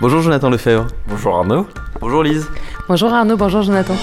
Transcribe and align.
Bonjour 0.00 0.22
Jonathan 0.22 0.48
Lefebvre. 0.48 0.86
Bonjour 1.08 1.36
Arnaud. 1.36 1.66
Bonjour 2.00 2.22
Lise. 2.22 2.48
Bonjour 2.88 3.12
Arnaud, 3.12 3.36
bonjour 3.36 3.60
Jonathan. 3.60 3.94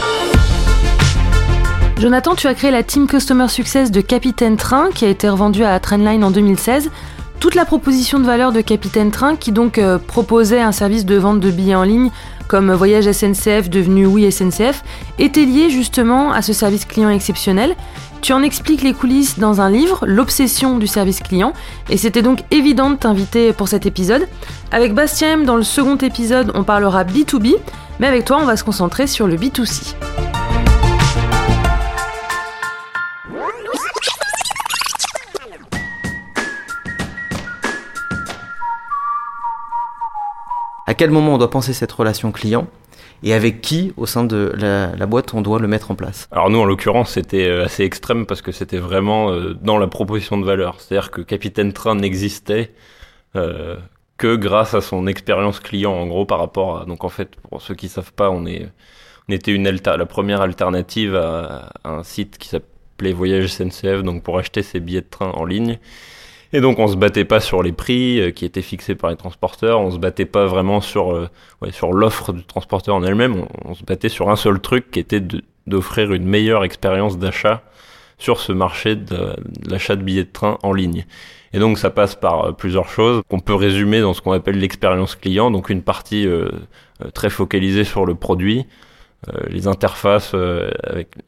Jonathan, 1.97 2.35
tu 2.35 2.45
as 2.45 2.53
créé 2.53 2.69
la 2.69 2.83
team 2.83 3.07
Customer 3.07 3.47
Success 3.47 3.89
de 3.89 4.01
Capitaine 4.01 4.57
Train 4.57 4.89
qui 4.93 5.05
a 5.05 5.07
été 5.07 5.27
revendue 5.27 5.63
à 5.63 5.79
Trendline 5.79 6.23
en 6.23 6.29
2016. 6.29 6.91
Toute 7.39 7.55
la 7.55 7.65
proposition 7.65 8.19
de 8.19 8.25
valeur 8.25 8.51
de 8.51 8.61
Capitaine 8.61 9.09
Train 9.09 9.35
qui 9.35 9.51
donc 9.51 9.79
euh, 9.79 9.97
proposait 9.97 10.61
un 10.61 10.71
service 10.71 11.03
de 11.03 11.15
vente 11.15 11.39
de 11.39 11.49
billets 11.49 11.73
en 11.73 11.81
ligne 11.81 12.11
comme 12.47 12.71
Voyage 12.73 13.11
SNCF 13.11 13.69
devenu 13.69 14.05
Oui 14.05 14.31
SNCF 14.31 14.83
était 15.19 15.45
liée 15.45 15.69
justement 15.69 16.31
à 16.31 16.41
ce 16.41 16.53
service 16.53 16.85
client 16.85 17.09
exceptionnel. 17.09 17.75
Tu 18.21 18.33
en 18.33 18.41
expliques 18.41 18.81
les 18.81 18.93
coulisses 18.93 19.37
dans 19.37 19.61
un 19.61 19.69
livre, 19.69 20.05
L'obsession 20.07 20.77
du 20.77 20.87
service 20.87 21.19
client, 21.19 21.53
et 21.89 21.97
c'était 21.97 22.21
donc 22.21 22.43
évident 22.51 22.89
de 22.89 22.95
t'inviter 22.95 23.53
pour 23.53 23.67
cet 23.67 23.85
épisode. 23.85 24.27
Avec 24.71 24.93
Bastien 24.93 25.37
dans 25.39 25.55
le 25.55 25.63
second 25.63 25.97
épisode, 25.97 26.51
on 26.55 26.63
parlera 26.63 27.03
B2B, 27.03 27.55
mais 27.99 28.07
avec 28.07 28.25
toi, 28.25 28.39
on 28.41 28.45
va 28.45 28.57
se 28.57 28.63
concentrer 28.63 29.07
sur 29.07 29.27
le 29.27 29.35
B2C. 29.35 30.26
À 40.89 40.93
quel 40.93 41.11
moment 41.11 41.33
on 41.33 41.37
doit 41.37 41.49
penser 41.49 41.73
cette 41.73 41.91
relation 41.91 42.31
client 42.31 42.65
et 43.21 43.33
avec 43.33 43.59
qui 43.59 43.93
au 43.97 44.05
sein 44.05 44.23
de 44.23 44.53
la, 44.55 45.05
boîte 45.05 45.33
on 45.33 45.41
doit 45.41 45.59
le 45.59 45.67
mettre 45.67 45.91
en 45.91 45.95
place? 45.95 46.29
Alors 46.31 46.49
nous 46.49 46.59
en 46.59 46.65
l'occurrence 46.65 47.11
c'était 47.11 47.45
euh, 47.45 47.65
assez 47.65 47.83
extrême 47.83 48.25
parce 48.25 48.41
que 48.41 48.53
c'était 48.53 48.77
vraiment 48.77 49.31
euh, 49.31 49.53
dans 49.61 49.77
la 49.77 49.87
proposition 49.87 50.37
de 50.37 50.45
valeur. 50.45 50.79
C'est-à-dire 50.79 51.11
que 51.11 51.19
Capitaine 51.19 51.73
Train 51.73 51.95
n'existait 51.95 52.71
euh, 53.35 53.75
que 54.15 54.37
grâce 54.37 54.73
à 54.75 54.79
son 54.79 55.07
expérience 55.07 55.59
client 55.59 55.91
en 55.91 56.07
gros 56.07 56.25
par 56.25 56.39
rapport 56.39 56.79
à... 56.79 56.85
Donc 56.85 57.03
en 57.03 57.09
fait 57.09 57.35
pour 57.35 57.61
ceux 57.61 57.75
qui 57.75 57.89
savent 57.89 58.13
pas 58.13 58.29
on 58.29 58.45
on 58.45 59.33
était 59.33 59.51
une 59.51 59.69
la 59.69 60.05
première 60.05 60.39
alternative 60.39 61.17
à, 61.17 61.69
à 61.83 61.89
un 61.89 62.03
site 62.03 62.37
qui 62.37 62.47
s'appelait 62.47 63.11
Voyage 63.11 63.49
SNCF 63.49 64.03
donc 64.03 64.23
pour 64.23 64.39
acheter 64.39 64.63
ses 64.63 64.79
billets 64.79 65.01
de 65.01 65.09
train 65.09 65.31
en 65.31 65.43
ligne 65.43 65.79
et 66.53 66.61
donc 66.61 66.79
on 66.79 66.87
se 66.87 66.95
battait 66.95 67.25
pas 67.25 67.39
sur 67.39 67.63
les 67.63 67.71
prix 67.71 68.19
euh, 68.19 68.31
qui 68.31 68.45
étaient 68.45 68.61
fixés 68.61 68.95
par 68.95 69.09
les 69.09 69.15
transporteurs, 69.15 69.79
on 69.79 69.91
se 69.91 69.97
battait 69.97 70.25
pas 70.25 70.45
vraiment 70.45 70.81
sur 70.81 71.13
euh, 71.13 71.29
ouais, 71.61 71.71
sur 71.71 71.93
l'offre 71.93 72.33
du 72.33 72.43
transporteur 72.43 72.95
en 72.95 73.03
elle-même, 73.03 73.45
on, 73.65 73.73
se 73.73 73.83
battait 73.83 74.09
sur 74.09 74.29
un 74.29 74.35
seul 74.35 74.59
truc 74.59 74.91
qui 74.91 74.99
était 74.99 75.21
d'offrir 75.65 76.13
une 76.13 76.25
meilleure 76.25 76.63
expérience 76.63 77.17
d'achat 77.17 77.63
sur 78.17 78.39
ce 78.39 78.51
marché 78.51 78.95
de, 78.95 79.35
l'achat 79.69 79.95
de 79.95 80.03
billets 80.03 80.23
de 80.23 80.31
train 80.31 80.57
en 80.63 80.73
ligne. 80.73 81.05
Et 81.53 81.59
donc 81.59 81.77
ça 81.77 81.89
passe 81.89 82.15
par 82.15 82.45
euh, 82.45 82.51
plusieurs 82.51 82.89
choses 82.89 83.21
qu'on 83.29 83.39
peut 83.39 83.55
résumer 83.55 84.01
dans 84.01 84.13
ce 84.13 84.21
qu'on 84.21 84.31
appelle 84.31 84.59
l'expérience 84.59 85.15
client, 85.15 85.51
donc 85.51 85.69
une 85.69 85.83
partie 85.83 86.27
très 87.13 87.29
focalisée 87.29 87.83
sur 87.83 88.05
le 88.05 88.15
produit, 88.15 88.65
les 89.49 89.67
interfaces 89.67 90.33
avec 90.33 91.09
euh, 91.17 91.21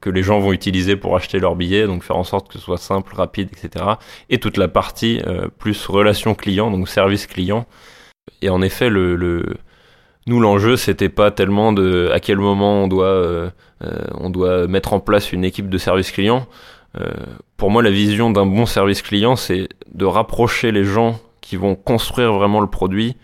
que 0.00 0.10
les 0.10 0.22
gens 0.22 0.40
vont 0.40 0.52
utiliser 0.52 0.96
pour 0.96 1.16
acheter 1.16 1.38
leurs 1.38 1.56
billets, 1.56 1.86
donc 1.86 2.02
faire 2.02 2.16
en 2.16 2.24
sorte 2.24 2.48
que 2.48 2.54
ce 2.54 2.60
soit 2.60 2.78
simple, 2.78 3.14
rapide, 3.14 3.48
etc. 3.52 3.84
Et 4.30 4.38
toute 4.38 4.56
la 4.56 4.68
partie 4.68 5.20
euh, 5.26 5.48
plus 5.58 5.86
relation 5.86 6.34
client, 6.34 6.70
donc 6.70 6.88
service 6.88 7.26
client. 7.26 7.66
Et 8.42 8.50
en 8.50 8.62
effet, 8.62 8.88
le, 8.88 9.16
le 9.16 9.56
nous 10.26 10.40
l'enjeu 10.40 10.76
c'était 10.76 11.10
pas 11.10 11.30
tellement 11.30 11.72
de 11.72 12.10
à 12.12 12.20
quel 12.20 12.38
moment 12.38 12.84
on 12.84 12.88
doit 12.88 13.06
euh, 13.06 13.50
on 14.14 14.30
doit 14.30 14.66
mettre 14.66 14.92
en 14.94 15.00
place 15.00 15.32
une 15.32 15.44
équipe 15.44 15.68
de 15.68 15.78
service 15.78 16.10
client. 16.10 16.46
pour 17.56 17.70
moi, 17.70 17.82
la 17.82 17.90
vision 17.90 18.30
d'un 18.30 18.46
bon 18.46 18.66
service 18.66 19.02
client, 19.02 19.36
c'est 19.36 19.68
de 19.92 20.04
rapprocher 20.04 20.72
les 20.72 20.84
gens 20.84 21.18
qui 21.40 21.56
vont 21.56 21.74
construire 21.74 22.32
vraiment 22.32 22.60
le 22.60 22.68
produit 22.68 23.16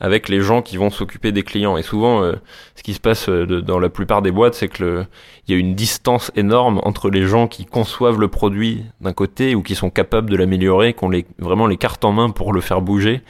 avec 0.00 0.28
les 0.28 0.40
gens 0.40 0.62
qui 0.62 0.76
vont 0.76 0.90
s'occuper 0.90 1.30
des 1.30 1.42
clients. 1.42 1.76
Et 1.76 1.82
souvent, 1.82 2.22
euh, 2.22 2.34
ce 2.74 2.82
qui 2.82 2.94
se 2.94 3.00
passe 3.00 3.28
euh, 3.28 3.60
dans 3.60 3.78
la 3.78 3.90
plupart 3.90 4.22
des 4.22 4.30
boîtes, 4.30 4.54
c'est 4.54 4.68
que 4.68 5.04
il 5.46 5.54
y 5.54 5.56
a 5.56 5.60
une 5.60 5.74
distance 5.74 6.32
énorme 6.36 6.80
entre 6.84 7.10
les 7.10 7.22
gens 7.22 7.46
qui 7.46 7.66
conçoivent 7.66 8.18
le 8.18 8.28
produit 8.28 8.84
d'un 9.00 9.12
côté 9.12 9.54
ou 9.54 9.62
qui 9.62 9.74
sont 9.74 9.90
capables 9.90 10.30
de 10.30 10.36
l'améliorer, 10.36 10.94
qui 10.94 11.04
ont 11.04 11.12
vraiment 11.38 11.66
les 11.66 11.76
cartes 11.76 12.04
en 12.04 12.12
main 12.12 12.30
pour 12.30 12.52
le 12.52 12.60
faire 12.60 12.80
bouger, 12.80 13.22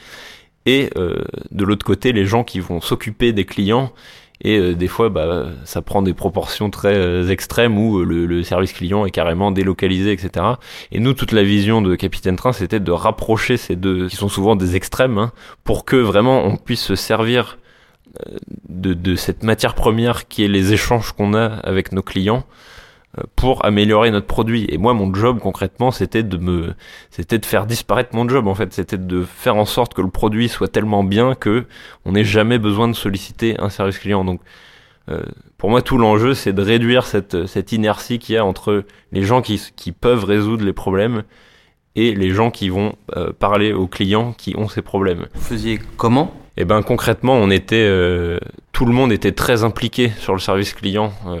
et 0.65 0.89
euh, 0.97 1.23
de 1.51 1.63
l'autre 1.63 1.85
côté, 1.85 2.13
les 2.13 2.25
gens 2.25 2.43
qui 2.43 2.59
vont 2.59 2.81
s'occuper 2.81 3.33
des 3.33 3.45
clients 3.45 3.91
et 4.43 4.57
euh, 4.57 4.73
des 4.73 4.87
fois, 4.87 5.09
bah, 5.09 5.45
ça 5.65 5.81
prend 5.81 6.01
des 6.01 6.13
proportions 6.13 6.69
très 6.69 6.95
euh, 6.95 7.29
extrêmes 7.29 7.77
où 7.77 7.99
euh, 7.99 8.03
le, 8.03 8.43
service 8.43 8.73
client 8.73 9.05
est 9.05 9.11
carrément 9.11 9.51
délocalisé, 9.51 10.11
etc. 10.11 10.45
Et 10.91 10.99
nous, 10.99 11.13
toute 11.13 11.31
la 11.31 11.43
vision 11.43 11.81
de 11.81 11.95
Capitaine 11.95 12.35
Train, 12.35 12.53
c'était 12.53 12.79
de 12.79 12.91
rapprocher 12.91 13.57
ces 13.57 13.75
deux, 13.75 14.07
qui 14.07 14.15
sont 14.15 14.29
souvent 14.29 14.55
des 14.55 14.75
extrêmes, 14.75 15.17
hein, 15.17 15.31
pour 15.63 15.85
que 15.85 15.95
vraiment 15.95 16.43
on 16.45 16.57
puisse 16.57 16.81
se 16.81 16.95
servir 16.95 17.57
de, 18.67 18.93
de 18.93 19.15
cette 19.15 19.43
matière 19.43 19.73
première 19.73 20.27
qui 20.27 20.43
est 20.43 20.49
les 20.49 20.73
échanges 20.73 21.13
qu'on 21.13 21.33
a 21.33 21.45
avec 21.45 21.93
nos 21.93 22.01
clients 22.01 22.43
euh, 22.43 22.49
pour 23.35 23.65
améliorer 23.65 24.11
notre 24.11 24.27
produit. 24.27 24.65
Et 24.69 24.77
moi, 24.77 24.93
mon 24.93 25.13
job 25.13 25.39
concrètement, 25.39 25.91
c'était 25.91 26.23
de 26.23 26.37
me, 26.37 26.73
c'était 27.09 27.39
de 27.39 27.45
faire 27.45 27.65
disparaître 27.65 28.15
mon 28.15 28.27
job 28.27 28.47
en 28.47 28.55
fait. 28.55 28.71
C'était 28.73 28.97
de 28.97 29.23
faire 29.23 29.55
en 29.55 29.65
sorte 29.65 29.93
que 29.93 30.01
le 30.01 30.09
produit 30.09 30.47
soit 30.47 30.69
tellement 30.69 31.03
bien 31.03 31.35
que 31.35 31.65
on 32.05 32.13
n'ait 32.13 32.23
jamais 32.23 32.57
besoin 32.57 32.87
de 32.87 32.93
solliciter 32.93 33.59
un 33.59 33.69
service 33.69 33.99
client. 33.99 34.23
Donc, 34.23 34.39
euh, 35.09 35.23
pour 35.57 35.69
moi, 35.69 35.81
tout 35.81 35.97
l'enjeu, 35.97 36.33
c'est 36.33 36.53
de 36.53 36.61
réduire 36.61 37.05
cette, 37.05 37.45
cette 37.47 37.71
inertie 37.71 38.19
qu'il 38.19 38.35
y 38.35 38.37
a 38.37 38.45
entre 38.45 38.85
les 39.11 39.23
gens 39.23 39.41
qui, 39.41 39.61
qui 39.75 39.91
peuvent 39.91 40.23
résoudre 40.23 40.63
les 40.63 40.73
problèmes 40.73 41.23
et 41.95 42.15
les 42.15 42.29
gens 42.29 42.51
qui 42.51 42.69
vont 42.69 42.95
euh, 43.17 43.33
parler 43.33 43.73
aux 43.73 43.87
clients 43.87 44.33
qui 44.33 44.55
ont 44.57 44.69
ces 44.69 44.81
problèmes. 44.81 45.27
Vous 45.33 45.41
faisiez 45.41 45.79
comment 45.97 46.33
Eh 46.57 46.65
ben 46.65 46.81
concrètement, 46.83 47.35
on 47.35 47.49
était 47.49 47.85
euh, 47.87 48.37
tout 48.73 48.85
le 48.85 48.91
monde 48.91 49.11
était 49.13 49.31
très 49.31 49.63
impliqué 49.63 50.09
sur 50.19 50.33
le 50.33 50.39
service 50.39 50.73
client 50.73 51.13
euh, 51.27 51.39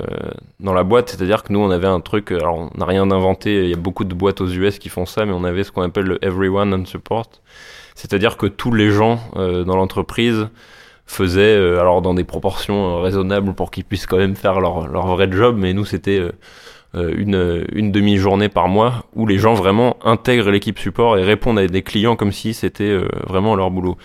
dans 0.61 0.73
la 0.73 0.83
boîte, 0.83 1.09
c'est-à-dire 1.09 1.43
que 1.43 1.51
nous 1.51 1.59
on 1.59 1.69
avait 1.69 1.87
un 1.87 1.99
truc 1.99 2.31
alors 2.31 2.71
on 2.73 2.77
n'a 2.77 2.85
rien 2.85 3.09
inventé, 3.11 3.63
il 3.63 3.69
y 3.69 3.73
a 3.73 3.77
beaucoup 3.77 4.05
de 4.05 4.13
boîtes 4.13 4.39
aux 4.39 4.47
US 4.47 4.79
qui 4.79 4.87
font 4.87 5.05
ça 5.05 5.25
mais 5.25 5.33
on 5.33 5.43
avait 5.43 5.65
ce 5.65 5.71
qu'on 5.71 5.81
appelle 5.81 6.05
le 6.05 6.25
everyone 6.25 6.73
on 6.73 6.85
support. 6.85 7.29
C'est-à-dire 7.95 8.37
que 8.37 8.45
tous 8.45 8.73
les 8.73 8.89
gens 8.91 9.19
dans 9.35 9.75
l'entreprise 9.75 10.47
faisaient 11.05 11.57
alors 11.77 12.01
dans 12.01 12.13
des 12.13 12.23
proportions 12.23 13.01
raisonnables 13.01 13.53
pour 13.53 13.69
qu'ils 13.69 13.83
puissent 13.83 14.07
quand 14.07 14.17
même 14.17 14.37
faire 14.37 14.61
leur 14.61 14.87
leur 14.87 15.07
vrai 15.07 15.29
job 15.29 15.57
mais 15.59 15.73
nous 15.73 15.85
c'était 15.85 16.19
euh, 16.19 16.31
une, 16.93 17.65
une 17.71 17.91
demi-journée 17.91 18.49
par 18.49 18.67
mois 18.67 19.05
où 19.15 19.25
les 19.25 19.37
gens 19.37 19.53
vraiment 19.53 19.97
intègrent 20.03 20.51
l'équipe 20.51 20.77
support 20.77 21.17
et 21.17 21.23
répondent 21.23 21.59
à 21.59 21.67
des 21.67 21.81
clients 21.83 22.15
comme 22.15 22.31
si 22.31 22.53
c'était 22.53 22.83
euh, 22.83 23.07
vraiment 23.27 23.55
leur 23.55 23.71
boulot. 23.71 23.97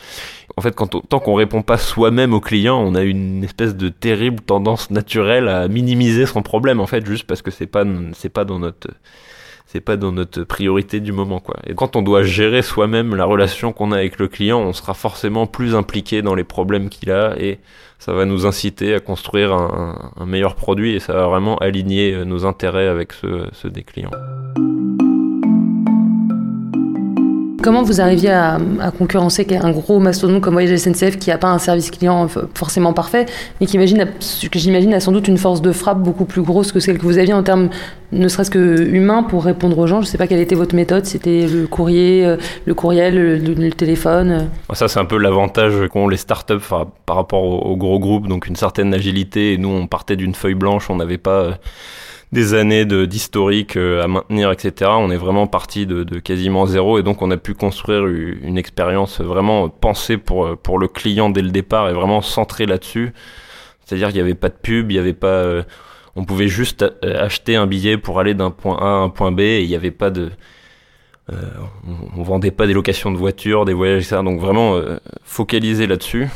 En 0.57 0.63
fait, 0.63 0.75
quand 0.75 0.89
tant 1.09 1.19
qu'on 1.19 1.35
répond 1.35 1.63
pas 1.63 1.79
soi-même 1.79 2.33
aux 2.33 2.41
clients, 2.41 2.79
on 2.81 2.95
a 2.95 3.03
une 3.03 3.45
espèce 3.45 3.77
de 3.77 3.89
terrible 3.89 4.41
tendance 4.41 4.91
naturelle 4.91 5.49
à 5.49 5.69
minimiser 5.69 6.27
son 6.27 6.43
problème 6.43 6.81
en 6.81 6.87
fait, 6.87 7.05
juste 7.05 7.27
parce 7.27 7.43
que 7.43 7.51
c'est 7.51 7.67
pas 7.67 7.85
c'est 8.15 8.31
pas 8.31 8.45
dans 8.45 8.59
notre 8.59 8.89
c'est 9.67 9.81
pas 9.81 9.97
dans 9.97 10.13
notre 10.13 10.45
priorité 10.45 11.01
du 11.01 11.13
moment 11.13 11.41
quoi. 11.41 11.57
Et 11.67 11.75
quand 11.75 11.97
on 11.97 12.03
doit 12.03 12.23
gérer 12.23 12.63
soi-même 12.63 13.15
la 13.15 13.25
relation 13.25 13.73
qu'on 13.73 13.93
a 13.93 13.97
avec 13.97 14.19
le 14.19 14.29
client, 14.29 14.61
on 14.61 14.73
sera 14.73 14.95
forcément 14.95 15.47
plus 15.47 15.75
impliqué 15.75 16.23
dans 16.23 16.35
les 16.35 16.45
problèmes 16.45 16.89
qu'il 16.89 17.11
a 17.11 17.35
et 17.39 17.59
ça 17.99 18.13
va 18.13 18.25
nous 18.25 18.47
inciter 18.47 18.95
à 18.95 19.01
construire 19.01 19.53
un, 19.53 20.27
meilleur 20.27 20.55
produit 20.55 20.95
et 20.95 21.01
ça 21.01 21.15
va 21.15 21.27
vraiment 21.27 21.57
aligner 21.59 22.25
nos 22.25 22.45
intérêts 22.45 22.89
avec 22.89 23.13
ceux 23.13 23.71
des 23.71 23.83
clients. 23.83 24.11
Comment 27.67 27.83
vous 27.83 28.01
arriviez 28.01 28.31
à, 28.31 28.61
concurrencer 28.97 29.45
un 29.61 29.73
gros 29.73 29.99
mastodonte 29.99 30.41
comme 30.41 30.53
Voyage 30.53 30.79
SNCF 30.79 31.19
qui 31.19 31.31
n'a 31.31 31.37
pas 31.37 31.49
un 31.49 31.59
service 31.59 31.91
client 31.91 32.29
forcément 32.55 32.93
parfait, 32.93 33.27
mais 33.61 33.67
qui 33.67 33.75
imagine, 33.75 34.07
que 34.53 34.59
j'imagine 34.61 34.95
a 34.95 35.01
sans 35.01 35.11
doute 35.11 35.27
une 35.27 35.37
force 35.37 35.61
de 35.63 35.73
frappe 35.73 36.01
beaucoup 36.01 36.27
plus 36.27 36.43
grosse 36.43 36.71
que 36.71 36.79
celle 36.79 36.97
que 36.97 37.03
vous 37.03 37.19
aviez 37.19 37.33
en 37.33 37.43
termes 37.43 37.71
ne 38.13 38.29
serait-ce 38.29 38.53
que 38.53 38.89
humain 38.89 39.25
pour 39.25 39.45
répondre 39.45 39.77
aux 39.81 39.89
gens? 39.89 40.01
Je 40.01 40.07
ne 40.07 40.11
sais 40.11 40.17
pas 40.17 40.29
quelle 40.29 40.39
était 40.39 40.55
votre 40.55 40.77
méthode, 40.77 41.07
c'était 41.07 41.49
le 41.49 41.67
courrier, 41.67 42.25
euh, 42.25 42.37
le 42.67 42.75
courriel, 42.75 43.43
le, 43.43 43.71
téléphone. 43.73 44.49
Ça 44.73 44.87
c'est 44.87 45.01
un 45.01 45.05
peu 45.05 45.19
l'avantage 45.19 45.89
qu'ont 45.89 46.07
les 46.07 46.19
startups 46.19 46.61
par 47.05 47.17
rapport 47.17 47.43
aux, 47.43 47.77
gros 47.77 47.99
groupes, 47.99 48.29
donc 48.29 48.47
une 48.47 48.55
certaine 48.55 48.95
agilité. 48.95 49.59
Nous 49.59 49.71
on 49.71 49.89
partait 49.89 50.15
d'une 50.15 50.37
feuille 50.37 50.55
blanche, 50.55 50.89
on 50.89 50.95
n'avait 50.95 51.19
pas 51.19 51.41
euh, 51.41 51.53
des 52.33 52.55
années 52.55 52.85
d'historique 52.85 53.77
euh, 53.77 54.03
à 54.03 54.09
maintenir, 54.09 54.51
etc. 54.51 54.91
On 54.95 55.11
est 55.11 55.17
vraiment 55.17 55.47
parti 55.47 55.87
de, 55.87 56.05
quasiment 56.19 56.67
zéro 56.67 56.99
et 56.99 57.03
donc 57.03 57.23
on 57.23 57.31
a 57.31 57.37
pu 57.37 57.55
construire 57.55 58.07
une 58.07 58.59
expérience 58.59 59.21
vraiment 59.21 59.69
pensée 59.69 60.19
pour, 60.19 60.57
pour 60.59 60.79
le 60.79 60.89
client 60.89 61.31
dès 61.31 61.43
le 61.43 61.51
départ 61.51 61.89
et 61.89 61.93
vraiment 61.93 62.23
centrée 62.23 62.67
là-dessus. 62.67 63.13
C'est-à-dire 63.87 64.09
qu'il 64.09 64.17
n'y 64.17 64.23
avait 64.23 64.35
pas 64.35 64.49
de 64.49 64.57
pub, 64.61 64.91
il 64.91 64.95
n'y 64.95 65.01
avait 65.01 65.13
pas... 65.13 65.29
Euh, 65.29 65.63
on 66.17 66.25
pouvait 66.25 66.49
juste 66.49 66.83
euh, 66.83 67.25
acheter 67.25 67.55
un 67.55 67.67
billet 67.67 67.99
pour 67.99 68.19
aller 68.19 68.35
d'un 68.35 68.51
point 68.51 68.77
A 68.79 68.85
à 68.85 68.89
un 68.89 69.09
point 69.09 69.31
B 69.31 69.41
et 69.41 69.63
il 69.63 69.69
n'y 69.69 69.77
avait 69.77 69.93
pas 69.93 70.11
de... 70.11 70.33
Euh, 71.33 71.37
on, 72.17 72.23
vendait 72.23 72.51
pas 72.51 72.67
des 72.67 72.73
locations 72.73 73.13
de 73.13 73.17
voitures, 73.17 73.65
des 73.65 73.73
voyages, 73.73 74.03
etc. 74.03 74.23
Donc 74.25 74.41
vraiment 74.41 74.81
focaliser 75.25 75.87
là-dessus. 75.87 76.29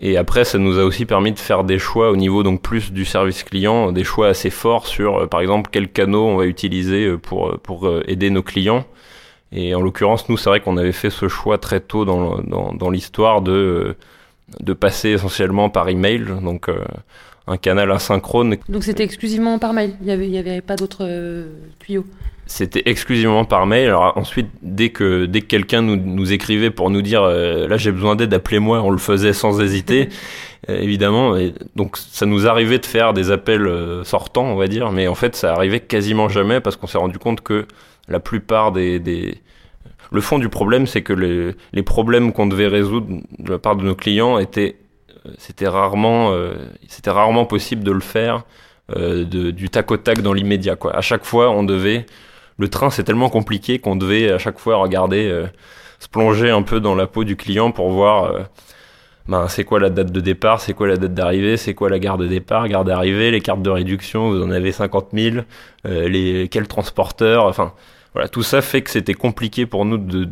Et 0.00 0.16
après, 0.16 0.44
ça 0.44 0.58
nous 0.58 0.78
a 0.78 0.84
aussi 0.84 1.04
permis 1.04 1.32
de 1.32 1.38
faire 1.38 1.62
des 1.64 1.78
choix 1.78 2.10
au 2.10 2.16
niveau 2.16 2.42
donc 2.42 2.62
plus 2.62 2.90
du 2.92 3.04
service 3.04 3.44
client, 3.44 3.92
des 3.92 4.04
choix 4.04 4.28
assez 4.28 4.50
forts 4.50 4.86
sur, 4.86 5.18
euh, 5.18 5.26
par 5.26 5.40
exemple, 5.40 5.70
quels 5.70 5.90
canaux 5.90 6.26
on 6.26 6.36
va 6.36 6.46
utiliser 6.46 7.06
euh, 7.06 7.18
pour 7.18 7.50
euh, 7.50 7.60
pour 7.62 7.90
aider 8.06 8.30
nos 8.30 8.42
clients. 8.42 8.86
Et 9.52 9.74
en 9.74 9.82
l'occurrence, 9.82 10.28
nous, 10.28 10.36
c'est 10.36 10.48
vrai 10.48 10.60
qu'on 10.60 10.76
avait 10.76 10.92
fait 10.92 11.10
ce 11.10 11.28
choix 11.28 11.58
très 11.58 11.80
tôt 11.80 12.04
dans, 12.04 12.38
dans, 12.38 12.72
dans 12.72 12.90
l'histoire 12.90 13.42
de, 13.42 13.96
de 14.58 14.72
passer 14.72 15.10
essentiellement 15.10 15.70
par 15.70 15.88
email, 15.88 16.24
donc 16.42 16.68
euh, 16.68 16.84
un 17.46 17.56
canal 17.56 17.90
asynchrone. 17.90 18.56
Donc 18.68 18.84
c'était 18.84 19.04
exclusivement 19.04 19.58
par 19.58 19.72
mail, 19.72 19.94
il 20.00 20.30
n'y 20.30 20.38
avait, 20.38 20.60
pas 20.60 20.76
d'autres 20.76 21.04
euh, 21.06 21.48
tuyaux 21.78 22.04
c'était 22.50 22.82
exclusivement 22.86 23.44
par 23.44 23.64
mail. 23.66 23.86
Alors 23.86 24.12
ensuite, 24.16 24.48
dès 24.60 24.90
que 24.90 25.26
dès 25.26 25.40
que 25.40 25.46
quelqu'un 25.46 25.82
nous, 25.82 25.96
nous 25.96 26.32
écrivait 26.32 26.70
pour 26.70 26.90
nous 26.90 27.00
dire 27.00 27.22
euh, 27.22 27.68
là 27.68 27.76
j'ai 27.76 27.92
besoin 27.92 28.16
d'aide, 28.16 28.34
appelez-moi, 28.34 28.82
on 28.82 28.90
le 28.90 28.98
faisait 28.98 29.32
sans 29.32 29.60
hésiter, 29.60 30.08
euh, 30.68 30.80
évidemment. 30.80 31.36
Et 31.36 31.54
donc 31.76 31.96
ça 31.96 32.26
nous 32.26 32.48
arrivait 32.48 32.78
de 32.78 32.86
faire 32.86 33.12
des 33.12 33.30
appels 33.30 33.66
euh, 33.66 34.02
sortants, 34.02 34.46
on 34.46 34.56
va 34.56 34.66
dire, 34.66 34.90
mais 34.90 35.06
en 35.06 35.14
fait 35.14 35.36
ça 35.36 35.52
arrivait 35.54 35.80
quasiment 35.80 36.28
jamais 36.28 36.60
parce 36.60 36.76
qu'on 36.76 36.88
s'est 36.88 36.98
rendu 36.98 37.18
compte 37.18 37.40
que 37.40 37.66
la 38.08 38.18
plupart 38.18 38.72
des, 38.72 38.98
des... 38.98 39.40
le 40.10 40.20
fond 40.20 40.40
du 40.40 40.48
problème, 40.48 40.88
c'est 40.88 41.02
que 41.02 41.12
les, 41.12 41.54
les 41.72 41.82
problèmes 41.84 42.32
qu'on 42.32 42.48
devait 42.48 42.66
résoudre 42.66 43.06
de 43.38 43.52
la 43.52 43.60
part 43.60 43.76
de 43.76 43.84
nos 43.84 43.94
clients 43.94 44.38
étaient 44.38 44.76
c'était 45.38 45.68
rarement 45.68 46.32
c'était 46.88 47.10
rarement 47.10 47.44
possible 47.44 47.82
de 47.82 47.92
le 47.92 48.00
faire 48.00 48.44
de, 48.88 49.50
du 49.50 49.68
tac 49.70 49.90
au 49.90 49.96
tac 49.96 50.22
dans 50.22 50.32
l'immédiat 50.32 50.76
quoi. 50.76 50.96
À 50.96 51.00
chaque 51.00 51.24
fois, 51.24 51.50
on 51.50 51.62
devait 51.62 52.06
le 52.60 52.68
train 52.68 52.90
c'est 52.90 53.04
tellement 53.04 53.30
compliqué 53.30 53.78
qu'on 53.78 53.96
devait 53.96 54.30
à 54.30 54.38
chaque 54.38 54.58
fois 54.58 54.76
regarder, 54.76 55.26
euh, 55.28 55.46
se 55.98 56.08
plonger 56.08 56.50
un 56.50 56.62
peu 56.62 56.78
dans 56.78 56.94
la 56.94 57.06
peau 57.06 57.24
du 57.24 57.34
client 57.34 57.72
pour 57.72 57.90
voir 57.90 58.24
euh, 58.24 58.42
ben, 59.28 59.48
c'est 59.48 59.64
quoi 59.64 59.80
la 59.80 59.90
date 59.90 60.12
de 60.12 60.20
départ, 60.20 60.60
c'est 60.60 60.74
quoi 60.74 60.86
la 60.86 60.96
date 60.96 61.14
d'arrivée, 61.14 61.56
c'est 61.56 61.74
quoi 61.74 61.88
la 61.88 61.98
gare 61.98 62.18
de 62.18 62.26
départ, 62.26 62.68
gare 62.68 62.84
d'arrivée, 62.84 63.30
les 63.30 63.40
cartes 63.40 63.62
de 63.62 63.70
réduction, 63.70 64.30
vous 64.30 64.42
en 64.42 64.50
avez 64.50 64.72
50 64.72 65.08
000, 65.12 65.36
euh, 65.86 66.08
les, 66.08 66.48
quels 66.48 66.68
transporteurs, 66.68 67.44
enfin 67.44 67.72
voilà, 68.12 68.28
tout 68.28 68.42
ça 68.42 68.60
fait 68.60 68.82
que 68.82 68.90
c'était 68.90 69.14
compliqué 69.14 69.66
pour 69.66 69.84
nous 69.84 69.98
de, 69.98 70.28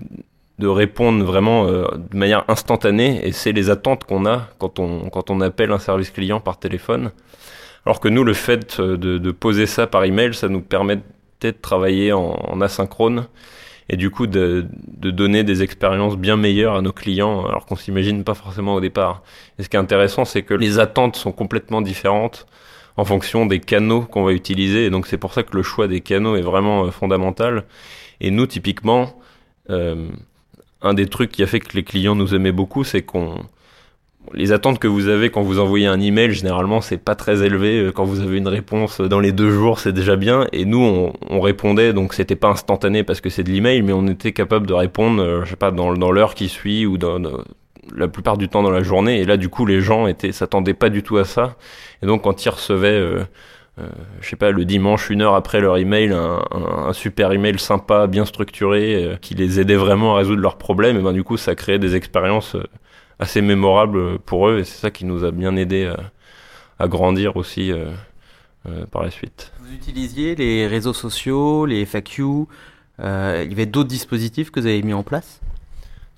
de 0.58 0.66
répondre 0.66 1.24
vraiment 1.24 1.66
de 1.66 2.16
manière 2.16 2.44
instantanée 2.48 3.20
et 3.26 3.32
c'est 3.32 3.52
les 3.52 3.70
attentes 3.70 4.04
qu'on 4.04 4.26
a 4.26 4.48
quand 4.58 4.78
on, 4.78 5.08
quand 5.08 5.30
on 5.30 5.40
appelle 5.40 5.70
un 5.70 5.78
service 5.78 6.10
client 6.10 6.40
par 6.40 6.58
téléphone. 6.58 7.12
Alors 7.86 8.00
que 8.00 8.08
nous, 8.08 8.24
le 8.24 8.34
fait 8.34 8.80
de, 8.80 8.96
de 8.96 9.30
poser 9.30 9.66
ça 9.66 9.86
par 9.86 10.04
email, 10.04 10.34
ça 10.34 10.48
nous 10.48 10.60
permet 10.60 10.98
de 11.40 11.50
travailler 11.50 12.12
en, 12.12 12.60
asynchrone 12.60 13.28
et 13.88 13.96
du 13.96 14.10
coup 14.10 14.26
de, 14.26 14.66
de, 14.88 15.10
donner 15.10 15.44
des 15.44 15.62
expériences 15.62 16.16
bien 16.16 16.36
meilleures 16.36 16.74
à 16.74 16.82
nos 16.82 16.92
clients 16.92 17.46
alors 17.46 17.64
qu'on 17.64 17.76
s'imagine 17.76 18.24
pas 18.24 18.34
forcément 18.34 18.74
au 18.74 18.80
départ. 18.80 19.22
Et 19.58 19.62
ce 19.62 19.68
qui 19.68 19.76
est 19.76 19.80
intéressant, 19.80 20.24
c'est 20.24 20.42
que 20.42 20.54
les 20.54 20.78
attentes 20.78 21.16
sont 21.16 21.32
complètement 21.32 21.80
différentes 21.80 22.46
en 22.96 23.04
fonction 23.04 23.46
des 23.46 23.60
canaux 23.60 24.02
qu'on 24.02 24.24
va 24.24 24.32
utiliser 24.32 24.86
et 24.86 24.90
donc 24.90 25.06
c'est 25.06 25.18
pour 25.18 25.32
ça 25.32 25.42
que 25.42 25.56
le 25.56 25.62
choix 25.62 25.86
des 25.88 26.00
canaux 26.00 26.36
est 26.36 26.42
vraiment 26.42 26.84
euh, 26.84 26.90
fondamental. 26.90 27.64
Et 28.20 28.30
nous, 28.32 28.46
typiquement, 28.46 29.20
euh, 29.70 30.08
un 30.82 30.94
des 30.94 31.06
trucs 31.06 31.30
qui 31.30 31.42
a 31.42 31.46
fait 31.46 31.60
que 31.60 31.76
les 31.76 31.82
clients 31.82 32.14
nous 32.14 32.34
aimaient 32.34 32.52
beaucoup, 32.52 32.84
c'est 32.84 33.02
qu'on 33.02 33.36
les 34.34 34.52
attentes 34.52 34.78
que 34.78 34.86
vous 34.86 35.08
avez 35.08 35.30
quand 35.30 35.40
vous 35.40 35.58
envoyez 35.58 35.86
un 35.86 36.00
email, 36.00 36.32
généralement, 36.32 36.82
c'est 36.82 36.98
pas 36.98 37.14
très 37.14 37.42
élevé. 37.42 37.80
Euh, 37.80 37.92
quand 37.92 38.04
vous 38.04 38.20
avez 38.20 38.36
une 38.36 38.48
réponse 38.48 39.00
dans 39.00 39.20
les 39.20 39.32
deux 39.32 39.50
jours, 39.50 39.78
c'est 39.78 39.92
déjà 39.92 40.16
bien. 40.16 40.46
Et 40.52 40.66
nous, 40.66 40.80
on, 40.80 41.12
on 41.30 41.40
répondait, 41.40 41.94
donc 41.94 42.12
c'était 42.12 42.36
pas 42.36 42.48
instantané 42.48 43.04
parce 43.04 43.22
que 43.22 43.30
c'est 43.30 43.42
de 43.42 43.50
l'email, 43.50 43.80
mais 43.80 43.94
on 43.94 44.06
était 44.06 44.32
capable 44.32 44.66
de 44.66 44.74
répondre, 44.74 45.22
euh, 45.22 45.44
je 45.44 45.50
sais 45.50 45.56
pas, 45.56 45.70
dans, 45.70 45.94
dans 45.94 46.12
l'heure 46.12 46.34
qui 46.34 46.48
suit 46.50 46.84
ou 46.84 46.98
dans, 46.98 47.18
la 47.94 48.08
plupart 48.08 48.36
du 48.36 48.48
temps 48.48 48.62
dans 48.62 48.70
la 48.70 48.82
journée. 48.82 49.20
Et 49.20 49.24
là, 49.24 49.36
du 49.36 49.48
coup, 49.48 49.66
les 49.66 49.80
gens 49.80 50.06
étaient, 50.06 50.32
s'attendaient 50.32 50.74
pas 50.74 50.90
du 50.90 51.02
tout 51.02 51.16
à 51.18 51.24
ça. 51.24 51.56
Et 52.02 52.06
donc, 52.06 52.22
quand 52.22 52.44
ils 52.44 52.48
recevaient, 52.50 52.88
euh, 52.88 53.20
euh, 53.20 53.24
je 54.20 54.28
sais 54.28 54.36
pas, 54.36 54.50
le 54.50 54.64
dimanche, 54.64 55.10
une 55.10 55.22
heure 55.22 55.34
après 55.34 55.60
leur 55.60 55.76
email, 55.76 56.12
un, 56.12 56.92
super 56.92 57.32
email 57.32 57.58
sympa, 57.58 58.06
bien 58.06 58.24
structuré, 58.24 59.16
qui 59.20 59.34
les 59.34 59.60
aidait 59.60 59.76
vraiment 59.76 60.14
à 60.14 60.18
résoudre 60.18 60.42
leurs 60.42 60.58
problèmes, 60.58 60.96
et 60.98 61.02
ben 61.02 61.12
du 61.12 61.24
coup, 61.24 61.36
ça 61.36 61.54
créait 61.54 61.78
des 61.78 61.94
expériences 61.94 62.56
assez 63.18 63.40
mémorable 63.40 64.18
pour 64.20 64.48
eux 64.48 64.58
et 64.58 64.64
c'est 64.64 64.78
ça 64.78 64.90
qui 64.90 65.04
nous 65.04 65.24
a 65.24 65.30
bien 65.30 65.56
aidé 65.56 65.92
à, 66.78 66.88
grandir 66.88 67.36
aussi 67.36 67.72
euh, 67.72 67.90
euh, 68.66 68.86
par 68.86 69.02
la 69.02 69.10
suite. 69.10 69.52
Vous 69.60 69.74
utilisiez 69.74 70.34
les 70.36 70.66
réseaux 70.66 70.92
sociaux, 70.92 71.66
les 71.66 71.84
FAQ, 71.84 72.46
euh, 73.00 73.42
il 73.44 73.50
y 73.50 73.52
avait 73.52 73.66
d'autres 73.66 73.88
dispositifs 73.88 74.50
que 74.50 74.60
vous 74.60 74.66
avez 74.66 74.82
mis 74.82 74.92
en 74.92 75.02
place? 75.02 75.40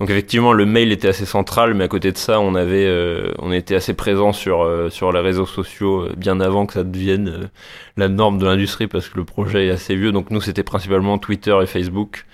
Donc 0.00 0.10
effectivement, 0.10 0.52
le 0.52 0.66
mail 0.66 0.90
était 0.90 1.08
assez 1.08 1.26
central, 1.26 1.74
mais 1.74 1.84
à 1.84 1.88
côté 1.88 2.10
de 2.10 2.16
ça, 2.16 2.40
on 2.40 2.54
avait, 2.54 2.86
euh, 2.86 3.32
on 3.38 3.52
était 3.52 3.74
assez 3.74 3.94
présent 3.94 4.32
sur 4.32 4.62
euh, 4.62 4.90
sur 4.90 5.12
les 5.12 5.20
réseaux 5.20 5.46
sociaux 5.46 6.06
euh, 6.06 6.14
bien 6.16 6.40
avant 6.40 6.66
que 6.66 6.72
ça 6.72 6.82
devienne 6.82 7.50
la 7.96 8.08
norme 8.08 8.38
de 8.38 8.46
l'industrie, 8.46 8.88
parce 8.88 9.08
que 9.08 9.18
le 9.18 9.24
projet 9.24 9.66
est 9.66 9.70
assez 9.70 9.94
vieux. 9.94 10.10
Donc 10.10 10.30
nous, 10.30 10.40
c'était 10.40 10.64
principalement 10.64 11.18
Twitter 11.18 11.56
et 11.62 11.66
Facebook 11.66 12.24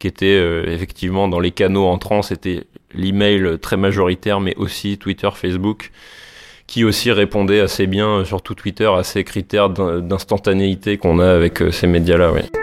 qui 0.00 0.08
étaient 0.08 0.26
euh, 0.26 0.64
effectivement 0.66 1.28
dans 1.28 1.38
les 1.38 1.52
canaux 1.52 1.86
entrants, 1.86 2.22
c'était 2.22 2.64
l'email 2.92 3.58
très 3.60 3.76
majoritaire, 3.76 4.40
mais 4.40 4.56
aussi 4.56 4.98
Twitter, 4.98 5.28
Facebook, 5.32 5.92
qui 6.66 6.84
aussi 6.84 7.12
répondait 7.12 7.60
assez 7.60 7.86
bien, 7.86 8.08
euh, 8.08 8.24
surtout 8.24 8.54
Twitter, 8.54 8.90
à 8.92 9.04
ces 9.04 9.22
critères 9.22 9.68
d'instantanéité 9.68 10.96
qu'on 10.96 11.20
a 11.20 11.30
avec 11.30 11.62
euh, 11.62 11.70
ces 11.70 11.86
médias-là. 11.86 12.32
Oui. 12.32 12.59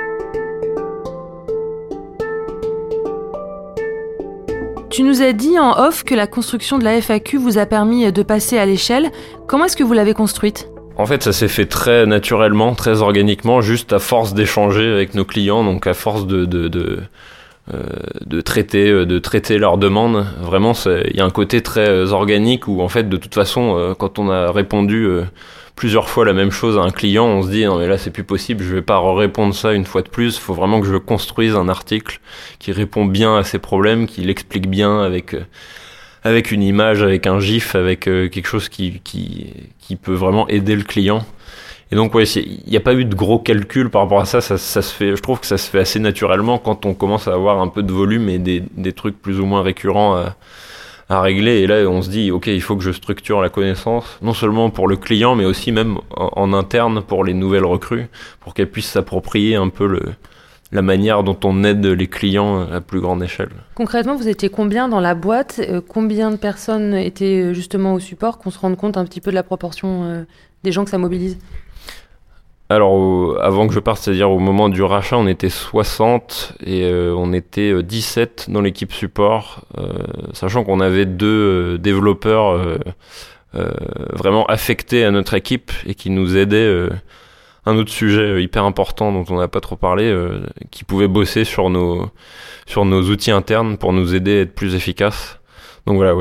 Tu 4.97 5.03
nous 5.03 5.21
as 5.21 5.31
dit 5.31 5.59
en 5.59 5.77
off 5.77 6.03
que 6.03 6.15
la 6.15 6.25
construction 6.25 6.79
de 6.79 6.83
la 6.83 6.99
FAQ 6.99 7.37
vous 7.37 7.59
a 7.59 7.67
permis 7.67 8.11
de 8.11 8.23
passer 8.23 8.57
à 8.57 8.65
l'échelle. 8.65 9.11
Comment 9.45 9.65
est-ce 9.65 9.77
que 9.77 9.83
vous 9.83 9.93
l'avez 9.93 10.15
construite? 10.15 10.69
En 10.95 11.05
fait, 11.05 11.21
ça 11.21 11.33
s'est 11.33 11.47
fait 11.47 11.67
très 11.67 12.07
naturellement, 12.07 12.73
très 12.73 13.03
organiquement, 13.03 13.61
juste 13.61 13.93
à 13.93 13.99
force 13.99 14.33
d'échanger 14.33 14.91
avec 14.91 15.13
nos 15.13 15.23
clients, 15.23 15.63
donc 15.63 15.85
à 15.85 15.93
force 15.93 16.25
de, 16.25 16.45
de, 16.45 16.97
euh, 17.71 18.41
traiter, 18.41 18.89
euh, 18.89 19.05
de 19.05 19.19
traiter 19.19 19.59
leurs 19.59 19.77
demandes. 19.77 20.25
Vraiment, 20.41 20.73
il 20.87 21.15
y 21.15 21.19
a 21.19 21.25
un 21.25 21.29
côté 21.29 21.61
très 21.61 21.87
euh, 21.87 22.07
organique 22.07 22.67
où, 22.67 22.81
en 22.81 22.89
fait, 22.89 23.07
de 23.07 23.17
toute 23.17 23.35
façon, 23.35 23.93
quand 23.99 24.17
on 24.17 24.31
a 24.31 24.51
répondu 24.51 25.07
plusieurs 25.77 26.09
fois 26.09 26.25
la 26.25 26.33
même 26.33 26.51
chose 26.51 26.77
à 26.77 26.81
un 26.81 26.89
client, 26.89 27.25
on 27.25 27.43
se 27.43 27.49
dit 27.49 27.63
non 27.63 27.77
mais 27.77 27.87
là 27.87 27.97
c'est 27.97 28.11
plus 28.11 28.25
possible, 28.25 28.63
je 28.63 28.75
vais 28.75 28.81
pas 28.81 28.99
répondre 29.13 29.55
ça 29.55 29.71
une 29.71 29.85
fois 29.85 30.01
de 30.01 30.09
plus. 30.09 30.37
Faut 30.37 30.53
vraiment 30.53 30.81
que 30.81 30.87
je 30.87 30.97
construise 30.97 31.55
un 31.55 31.69
article 31.69 32.19
qui 32.59 32.73
répond 32.73 33.05
bien 33.05 33.37
à 33.37 33.43
ces 33.43 33.59
problèmes, 33.59 34.07
qui 34.07 34.21
l'explique 34.21 34.67
bien 34.69 35.01
avec 35.01 35.35
avec 36.23 36.51
une 36.51 36.63
image, 36.63 37.01
avec 37.01 37.25
un 37.25 37.39
gif, 37.39 37.75
avec 37.75 38.07
euh, 38.07 38.27
quelque 38.27 38.47
chose 38.47 38.67
qui, 38.67 38.99
qui, 39.03 39.53
qui 39.79 39.95
peut 39.95 40.13
vraiment 40.13 40.47
aider 40.49 40.75
le 40.75 40.83
client. 40.83 41.25
Et 41.91 41.95
donc, 41.95 42.13
ouais, 42.13 42.25
il 42.25 42.69
n'y 42.69 42.75
a 42.75 42.81
pas 42.81 42.93
eu 42.93 43.05
de 43.05 43.15
gros 43.15 43.39
calcul 43.39 43.89
par 43.89 44.01
rapport 44.01 44.19
à 44.19 44.25
ça, 44.25 44.41
ça. 44.41 44.57
Se 44.57 44.81
fait, 44.81 45.15
je 45.15 45.21
trouve 45.21 45.39
que 45.39 45.45
ça 45.45 45.57
se 45.57 45.69
fait 45.69 45.79
assez 45.79 45.99
naturellement 45.99 46.57
quand 46.57 46.85
on 46.85 46.93
commence 46.93 47.29
à 47.29 47.33
avoir 47.33 47.61
un 47.61 47.69
peu 47.69 47.81
de 47.81 47.93
volume 47.93 48.27
et 48.27 48.39
des, 48.39 48.61
des 48.75 48.91
trucs 48.91 49.21
plus 49.21 49.39
ou 49.39 49.45
moins 49.45 49.61
récurrents 49.61 50.17
à, 50.17 50.35
à 51.09 51.21
régler. 51.21 51.59
Et 51.59 51.67
là, 51.67 51.89
on 51.89 52.01
se 52.01 52.09
dit, 52.09 52.31
ok, 52.31 52.47
il 52.47 52.61
faut 52.61 52.75
que 52.75 52.83
je 52.83 52.91
structure 52.91 53.41
la 53.41 53.49
connaissance, 53.49 54.17
non 54.21 54.33
seulement 54.33 54.69
pour 54.69 54.87
le 54.87 54.97
client, 54.97 55.35
mais 55.35 55.45
aussi 55.45 55.71
même 55.71 55.97
en, 56.15 56.53
interne 56.53 57.01
pour 57.01 57.23
les 57.23 57.33
nouvelles 57.33 57.65
recrues, 57.65 58.07
pour 58.39 58.53
qu'elles 58.53 58.69
puissent 58.69 58.91
s'approprier 58.91 59.55
un 59.55 59.69
peu 59.69 59.87
le, 59.87 60.01
la 60.71 60.81
manière 60.81 61.23
dont 61.23 61.37
on 61.43 61.63
aide 61.63 61.85
les 61.85 62.07
clients 62.07 62.69
à 62.69 62.81
plus 62.81 62.99
grande 62.99 63.23
échelle. 63.23 63.51
Concrètement, 63.75 64.15
vous 64.15 64.27
étiez 64.27 64.49
combien 64.49 64.87
dans 64.87 64.99
la 64.99 65.15
boîte? 65.15 65.59
Euh, 65.59 65.81
Combien 65.87 66.31
de 66.31 66.35
personnes 66.35 66.93
étaient 66.93 67.41
euh, 67.41 67.53
justement 67.53 67.93
au 67.93 67.99
support 67.99 68.37
Qu'on 68.37 68.51
se 68.51 68.59
rende 68.59 68.75
compte 68.75 68.97
un 68.97 69.05
petit 69.05 69.21
peu 69.21 69.31
de 69.31 69.35
la 69.35 69.43
proportion 69.43 70.03
euh, 70.03 70.23
des 70.63 70.71
gens 70.71 70.83
que 70.83 70.89
ça 70.89 70.97
mobilise? 70.97 71.37
Alors, 72.69 73.41
avant 73.41 73.67
que 73.67 73.73
je 73.73 73.79
parte, 73.79 74.01
c'est-à-dire 74.01 74.29
au 74.29 74.39
moment 74.39 74.67
du 74.67 74.83
rachat, 74.83 75.17
on 75.17 75.27
était 75.27 75.49
60 75.49 76.53
et 76.65 76.83
euh, 76.83 77.13
on 77.15 77.31
était 77.31 77.81
17 77.81 78.49
dans 78.49 78.61
l'équipe 78.61 78.91
support, 78.91 79.61
euh, 79.77 79.93
sachant 80.33 80.65
qu'on 80.65 80.81
avait 80.81 81.05
deux 81.05 81.27
euh, 81.27 81.77
développeurs 81.77 82.77
vraiment 84.13 84.45
affectés 84.45 85.03
à 85.03 85.09
notre 85.09 85.33
équipe 85.33 85.71
et 85.87 85.95
qui 85.95 86.11
nous 86.11 86.37
aidaient 86.37 86.89
un 87.67 87.77
autre 87.77 87.91
sujet 87.91 88.21
euh, 88.21 88.41
hyper 88.41 88.63
important 88.63 89.11
dont 89.11 89.25
on 89.29 89.37
n'a 89.37 89.47
pas 89.49 89.59
trop 89.59 89.75
parlé, 89.75 90.05
euh, 90.05 90.41
qui 90.71 90.83
pouvait 90.83 91.09
bosser 91.09 91.43
sur 91.43 91.69
nos, 91.69 92.09
sur 92.65 92.85
nos 92.85 93.01
outils 93.03 93.31
internes 93.31 93.77
pour 93.77 93.93
nous 93.93 94.15
aider 94.15 94.37
à 94.37 94.41
être 94.41 94.55
plus 94.55 94.73
efficaces. 94.73 95.36
Donc 95.87 95.95
voilà, 95.95 96.13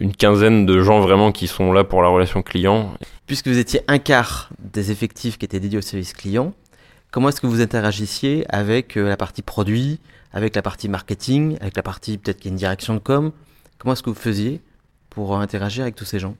une 0.00 0.16
quinzaine 0.16 0.64
de 0.64 0.82
gens 0.82 1.00
vraiment 1.00 1.30
qui 1.30 1.46
sont 1.46 1.72
là 1.72 1.84
pour 1.84 2.00
la 2.00 2.08
relation 2.08 2.42
client. 2.42 2.94
Puisque 3.26 3.48
vous 3.48 3.58
étiez 3.58 3.82
un 3.86 3.98
quart 3.98 4.48
des 4.58 4.90
effectifs 4.90 5.36
qui 5.36 5.44
étaient 5.44 5.60
dédiés 5.60 5.76
au 5.76 5.82
service 5.82 6.14
client, 6.14 6.54
comment 7.10 7.28
est-ce 7.28 7.42
que 7.42 7.46
vous 7.46 7.60
interagissiez 7.60 8.46
avec 8.48 8.96
euh, 8.96 9.06
la 9.06 9.18
partie 9.18 9.42
produit, 9.42 10.00
avec 10.32 10.56
la 10.56 10.62
partie 10.62 10.88
marketing, 10.88 11.58
avec 11.60 11.76
la 11.76 11.82
partie 11.82 12.16
peut-être 12.16 12.38
qu'il 12.38 12.46
y 12.46 12.48
a 12.48 12.54
une 12.54 12.58
direction 12.58 12.94
de 12.94 12.98
com? 12.98 13.32
Comment 13.76 13.92
est-ce 13.92 14.02
que 14.02 14.08
vous 14.08 14.16
faisiez 14.16 14.62
pour 15.10 15.36
interagir 15.36 15.82
avec 15.82 15.96
tous 15.96 16.06
ces 16.06 16.18
gens? 16.18 16.34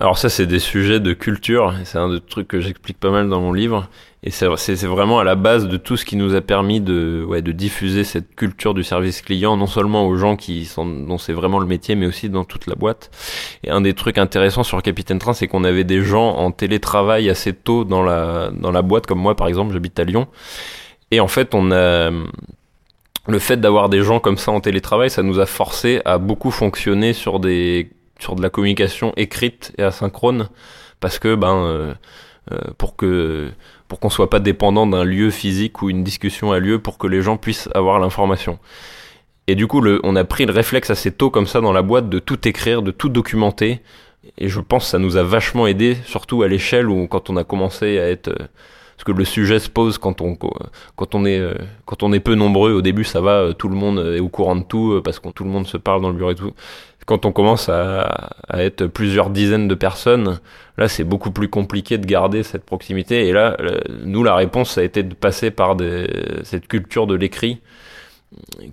Alors 0.00 0.16
ça, 0.16 0.28
c'est 0.28 0.46
des 0.46 0.60
sujets 0.60 1.00
de 1.00 1.12
culture, 1.12 1.74
c'est 1.82 1.98
un 1.98 2.08
des 2.08 2.20
trucs 2.20 2.46
que 2.46 2.60
j'explique 2.60 3.00
pas 3.00 3.10
mal 3.10 3.28
dans 3.28 3.40
mon 3.40 3.52
livre, 3.52 3.88
et 4.22 4.30
c'est 4.30 4.46
vraiment 4.86 5.18
à 5.18 5.24
la 5.24 5.34
base 5.34 5.66
de 5.66 5.76
tout 5.76 5.96
ce 5.96 6.04
qui 6.04 6.14
nous 6.14 6.36
a 6.36 6.40
permis 6.40 6.80
de, 6.80 7.24
ouais, 7.26 7.42
de 7.42 7.50
diffuser 7.50 8.04
cette 8.04 8.36
culture 8.36 8.74
du 8.74 8.84
service 8.84 9.22
client, 9.22 9.56
non 9.56 9.66
seulement 9.66 10.06
aux 10.06 10.16
gens 10.16 10.36
qui 10.36 10.66
sont, 10.66 10.86
dont 10.86 11.18
c'est 11.18 11.32
vraiment 11.32 11.58
le 11.58 11.66
métier, 11.66 11.96
mais 11.96 12.06
aussi 12.06 12.30
dans 12.30 12.44
toute 12.44 12.68
la 12.68 12.76
boîte. 12.76 13.10
Et 13.64 13.70
un 13.70 13.80
des 13.80 13.94
trucs 13.94 14.18
intéressants 14.18 14.62
sur 14.62 14.80
Capitaine 14.82 15.18
Train, 15.18 15.32
c'est 15.32 15.48
qu'on 15.48 15.64
avait 15.64 15.84
des 15.84 16.02
gens 16.02 16.28
en 16.30 16.52
télétravail 16.52 17.28
assez 17.28 17.52
tôt 17.52 17.84
dans 17.84 18.04
la, 18.04 18.50
dans 18.52 18.70
la 18.70 18.82
boîte, 18.82 19.06
comme 19.06 19.18
moi 19.18 19.34
par 19.34 19.48
exemple, 19.48 19.72
j'habite 19.72 19.98
à 19.98 20.04
Lyon, 20.04 20.28
et 21.10 21.18
en 21.18 21.28
fait, 21.28 21.56
on 21.56 21.72
a 21.72 22.10
le 23.26 23.38
fait 23.38 23.56
d'avoir 23.58 23.88
des 23.88 24.02
gens 24.02 24.20
comme 24.20 24.38
ça 24.38 24.52
en 24.52 24.60
télétravail, 24.60 25.10
ça 25.10 25.24
nous 25.24 25.40
a 25.40 25.46
forcé 25.46 26.00
à 26.04 26.18
beaucoup 26.18 26.52
fonctionner 26.52 27.12
sur 27.12 27.40
des 27.40 27.90
sur 28.18 28.34
de 28.34 28.42
la 28.42 28.50
communication 28.50 29.12
écrite 29.16 29.72
et 29.78 29.82
asynchrone 29.82 30.48
parce 31.00 31.18
que 31.18 31.34
ben 31.34 31.54
euh, 31.54 31.94
euh, 32.52 32.58
pour 32.76 32.96
que 32.96 33.50
pour 33.88 34.00
qu'on 34.00 34.10
soit 34.10 34.30
pas 34.30 34.40
dépendant 34.40 34.86
d'un 34.86 35.04
lieu 35.04 35.30
physique 35.30 35.82
où 35.82 35.90
une 35.90 36.04
discussion 36.04 36.52
a 36.52 36.58
lieu 36.58 36.78
pour 36.78 36.98
que 36.98 37.06
les 37.06 37.22
gens 37.22 37.36
puissent 37.36 37.68
avoir 37.74 37.98
l'information. 37.98 38.58
Et 39.46 39.54
du 39.54 39.66
coup, 39.66 39.80
le, 39.80 39.98
on 40.02 40.14
a 40.14 40.24
pris 40.24 40.44
le 40.44 40.52
réflexe 40.52 40.90
assez 40.90 41.10
tôt 41.10 41.30
comme 41.30 41.46
ça 41.46 41.62
dans 41.62 41.72
la 41.72 41.80
boîte 41.80 42.10
de 42.10 42.18
tout 42.18 42.46
écrire, 42.46 42.82
de 42.82 42.90
tout 42.90 43.08
documenter. 43.08 43.80
Et 44.36 44.48
je 44.48 44.60
pense 44.60 44.84
que 44.84 44.90
ça 44.90 44.98
nous 44.98 45.16
a 45.16 45.22
vachement 45.22 45.66
aidé, 45.66 45.96
surtout 46.04 46.42
à 46.42 46.48
l'échelle 46.48 46.90
où 46.90 47.06
quand 47.06 47.30
on 47.30 47.36
a 47.36 47.44
commencé 47.44 47.98
à 47.98 48.10
être... 48.10 48.30
Parce 48.30 49.04
que 49.04 49.12
le 49.12 49.24
sujet 49.24 49.58
se 49.58 49.70
pose 49.70 49.96
quand 49.96 50.20
on, 50.20 50.34
quand 50.34 51.14
on, 51.14 51.24
est, 51.24 51.40
quand 51.86 52.02
on 52.02 52.12
est 52.12 52.20
peu 52.20 52.34
nombreux. 52.34 52.72
Au 52.72 52.82
début, 52.82 53.04
ça 53.04 53.22
va, 53.22 53.54
tout 53.54 53.68
le 53.68 53.76
monde 53.76 54.00
est 54.00 54.18
au 54.18 54.28
courant 54.28 54.56
de 54.56 54.64
tout, 54.64 55.00
parce 55.02 55.18
que 55.18 55.28
tout 55.30 55.44
le 55.44 55.50
monde 55.50 55.66
se 55.66 55.76
parle 55.78 56.02
dans 56.02 56.10
le 56.10 56.16
bureau 56.16 56.32
et 56.32 56.34
tout 56.34 56.52
quand 57.08 57.24
on 57.24 57.32
commence 57.32 57.70
à, 57.70 58.36
être 58.52 58.86
plusieurs 58.86 59.30
dizaines 59.30 59.66
de 59.66 59.74
personnes, 59.74 60.40
là 60.76 60.88
c'est 60.88 61.04
beaucoup 61.04 61.30
plus 61.30 61.48
compliqué 61.48 61.96
de 61.96 62.04
garder 62.04 62.42
cette 62.42 62.64
proximité. 62.64 63.26
Et 63.26 63.32
là, 63.32 63.56
nous 64.04 64.22
la 64.22 64.34
réponse 64.34 64.72
ça 64.72 64.82
a 64.82 64.84
été 64.84 65.02
de 65.02 65.14
passer 65.14 65.50
par 65.50 65.74
cette 66.42 66.68
culture 66.68 67.06
de 67.06 67.14
l'écrit 67.14 67.62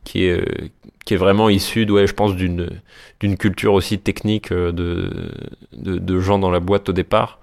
qui 0.04 0.26
est 0.26 1.16
vraiment 1.16 1.48
issue, 1.48 1.90
ouais, 1.90 2.08
je 2.08 2.14
pense 2.14 2.36
d'une 2.36 3.38
culture 3.38 3.74
aussi 3.74 4.00
technique 4.00 4.52
euh, 4.52 4.74
de, 4.74 5.32
de, 5.72 5.98
de 5.98 6.20
gens 6.20 6.38
dans 6.38 6.52
la 6.52 6.60
boîte 6.60 6.90
au 6.90 6.94
départ. 6.94 7.40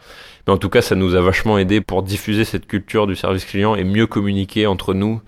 Mais 0.47 0.53
en 0.53 0.59
tout 0.59 0.69
cas, 0.69 0.83
ça 0.83 0.95
nous 0.95 1.15
a 1.15 1.23
vachement 1.23 1.57
aidé 1.57 1.81
pour 1.81 2.03
diffuser 2.03 2.45
cette 2.45 2.67
culture 2.67 3.07
du 3.07 3.17
service 3.17 3.47
client 3.47 3.77
et 3.77 3.85
mieux 3.85 4.07
communiquer 4.07 4.67
entre 4.67 4.93
nous 4.93 5.23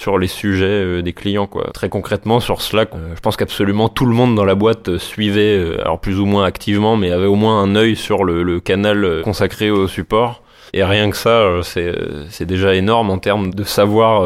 sur 0.00 0.18
les 0.18 0.28
sujets 0.28 0.64
euh, 0.64 1.02
des 1.02 1.12
clients 1.12 1.46
quoi. 1.46 1.70
Très 1.74 1.90
concrètement 1.90 2.40
sur 2.40 2.62
Slack, 2.62 2.90
euh, 2.94 3.12
je 3.14 3.20
pense 3.20 3.36
qu'absolument 3.36 3.90
tout 3.90 4.06
le 4.06 4.14
monde 4.14 4.34
dans 4.34 4.46
la 4.46 4.54
boîte 4.54 4.88
euh, 4.88 4.98
suivait 4.98 5.78
alors 5.78 6.00
plus 6.00 6.18
ou 6.18 6.24
moins 6.24 6.44
activement 6.44 6.96
mais 6.96 7.10
avait 7.10 7.26
au 7.26 7.34
moins 7.34 7.62
un 7.62 7.76
œil 7.76 7.96
sur 7.96 8.24
le, 8.24 8.60
canal 8.60 9.22
consacré 9.22 9.70
au 9.70 9.86
support. 9.86 10.42
Et 10.72 10.84
rien 10.84 11.10
que 11.10 11.16
ça, 11.16 11.62
c'est, 11.62 11.92
c'est 12.28 12.44
déjà 12.44 12.74
énorme 12.74 13.10
en 13.10 13.18
termes 13.18 13.52
de 13.52 13.64
savoir 13.64 14.24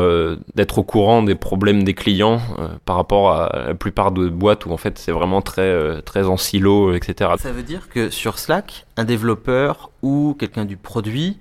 d'être 0.54 0.78
au 0.78 0.82
courant 0.82 1.22
des 1.22 1.34
problèmes 1.34 1.84
des 1.84 1.94
clients 1.94 2.40
par 2.84 2.96
rapport 2.96 3.30
à 3.30 3.68
la 3.68 3.74
plupart 3.74 4.12
de 4.12 4.28
boîtes 4.28 4.66
où 4.66 4.72
en 4.72 4.76
fait 4.76 4.98
c'est 4.98 5.12
vraiment 5.12 5.40
très 5.40 6.02
très 6.02 6.26
en 6.26 6.36
silo, 6.36 6.92
etc. 6.94 7.30
Ça 7.38 7.52
veut 7.52 7.62
dire 7.62 7.88
que 7.88 8.10
sur 8.10 8.38
Slack, 8.38 8.84
un 8.96 9.04
développeur 9.04 9.90
ou 10.02 10.36
quelqu'un 10.38 10.64
du 10.64 10.76
produit 10.76 11.38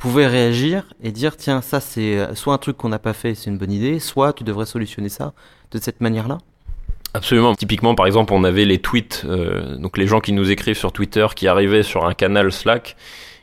pouvait 0.00 0.26
réagir 0.26 0.84
et 1.02 1.12
dire 1.12 1.36
tiens 1.36 1.60
ça 1.60 1.78
c'est 1.78 2.18
euh, 2.18 2.34
soit 2.34 2.54
un 2.54 2.58
truc 2.58 2.78
qu'on 2.78 2.88
n'a 2.88 2.98
pas 2.98 3.12
fait 3.12 3.34
c'est 3.34 3.50
une 3.50 3.58
bonne 3.58 3.70
idée 3.70 4.00
soit 4.00 4.32
tu 4.32 4.44
devrais 4.44 4.64
solutionner 4.64 5.10
ça 5.10 5.34
de 5.70 5.78
cette 5.78 6.00
manière 6.00 6.26
là 6.26 6.38
Absolument. 7.12 7.56
Typiquement, 7.56 7.96
par 7.96 8.06
exemple, 8.06 8.32
on 8.32 8.44
avait 8.44 8.64
les 8.64 8.78
tweets, 8.78 9.24
euh, 9.24 9.76
donc 9.78 9.98
les 9.98 10.06
gens 10.06 10.20
qui 10.20 10.32
nous 10.32 10.52
écrivent 10.52 10.76
sur 10.76 10.92
Twitter, 10.92 11.26
qui 11.34 11.48
arrivaient 11.48 11.82
sur 11.82 12.06
un 12.06 12.14
canal 12.14 12.52
Slack, 12.52 12.94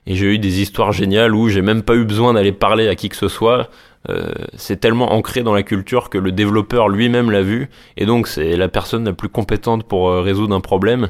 et 0.05 0.15
j'ai 0.15 0.27
eu 0.27 0.39
des 0.39 0.61
histoires 0.61 0.93
géniales 0.93 1.35
où 1.35 1.49
j'ai 1.49 1.61
même 1.61 1.81
pas 1.81 1.95
eu 1.95 2.05
besoin 2.05 2.33
d'aller 2.33 2.53
parler 2.53 2.87
à 2.87 2.95
qui 2.95 3.09
que 3.09 3.17
ce 3.17 3.27
soit. 3.27 3.69
Euh, 4.07 4.29
c'est 4.55 4.79
tellement 4.79 5.11
ancré 5.11 5.43
dans 5.43 5.53
la 5.53 5.63
culture 5.63 6.09
que 6.09 6.17
le 6.17 6.31
développeur 6.31 6.87
lui-même 6.87 7.29
l'a 7.29 7.41
vu, 7.41 7.69
et 7.97 8.05
donc 8.05 8.29
c'est 8.29 8.55
la 8.55 8.69
personne 8.69 9.03
la 9.03 9.11
plus 9.11 9.27
compétente 9.27 9.83
pour 9.83 10.13
résoudre 10.13 10.55
un 10.55 10.61
problème 10.61 11.09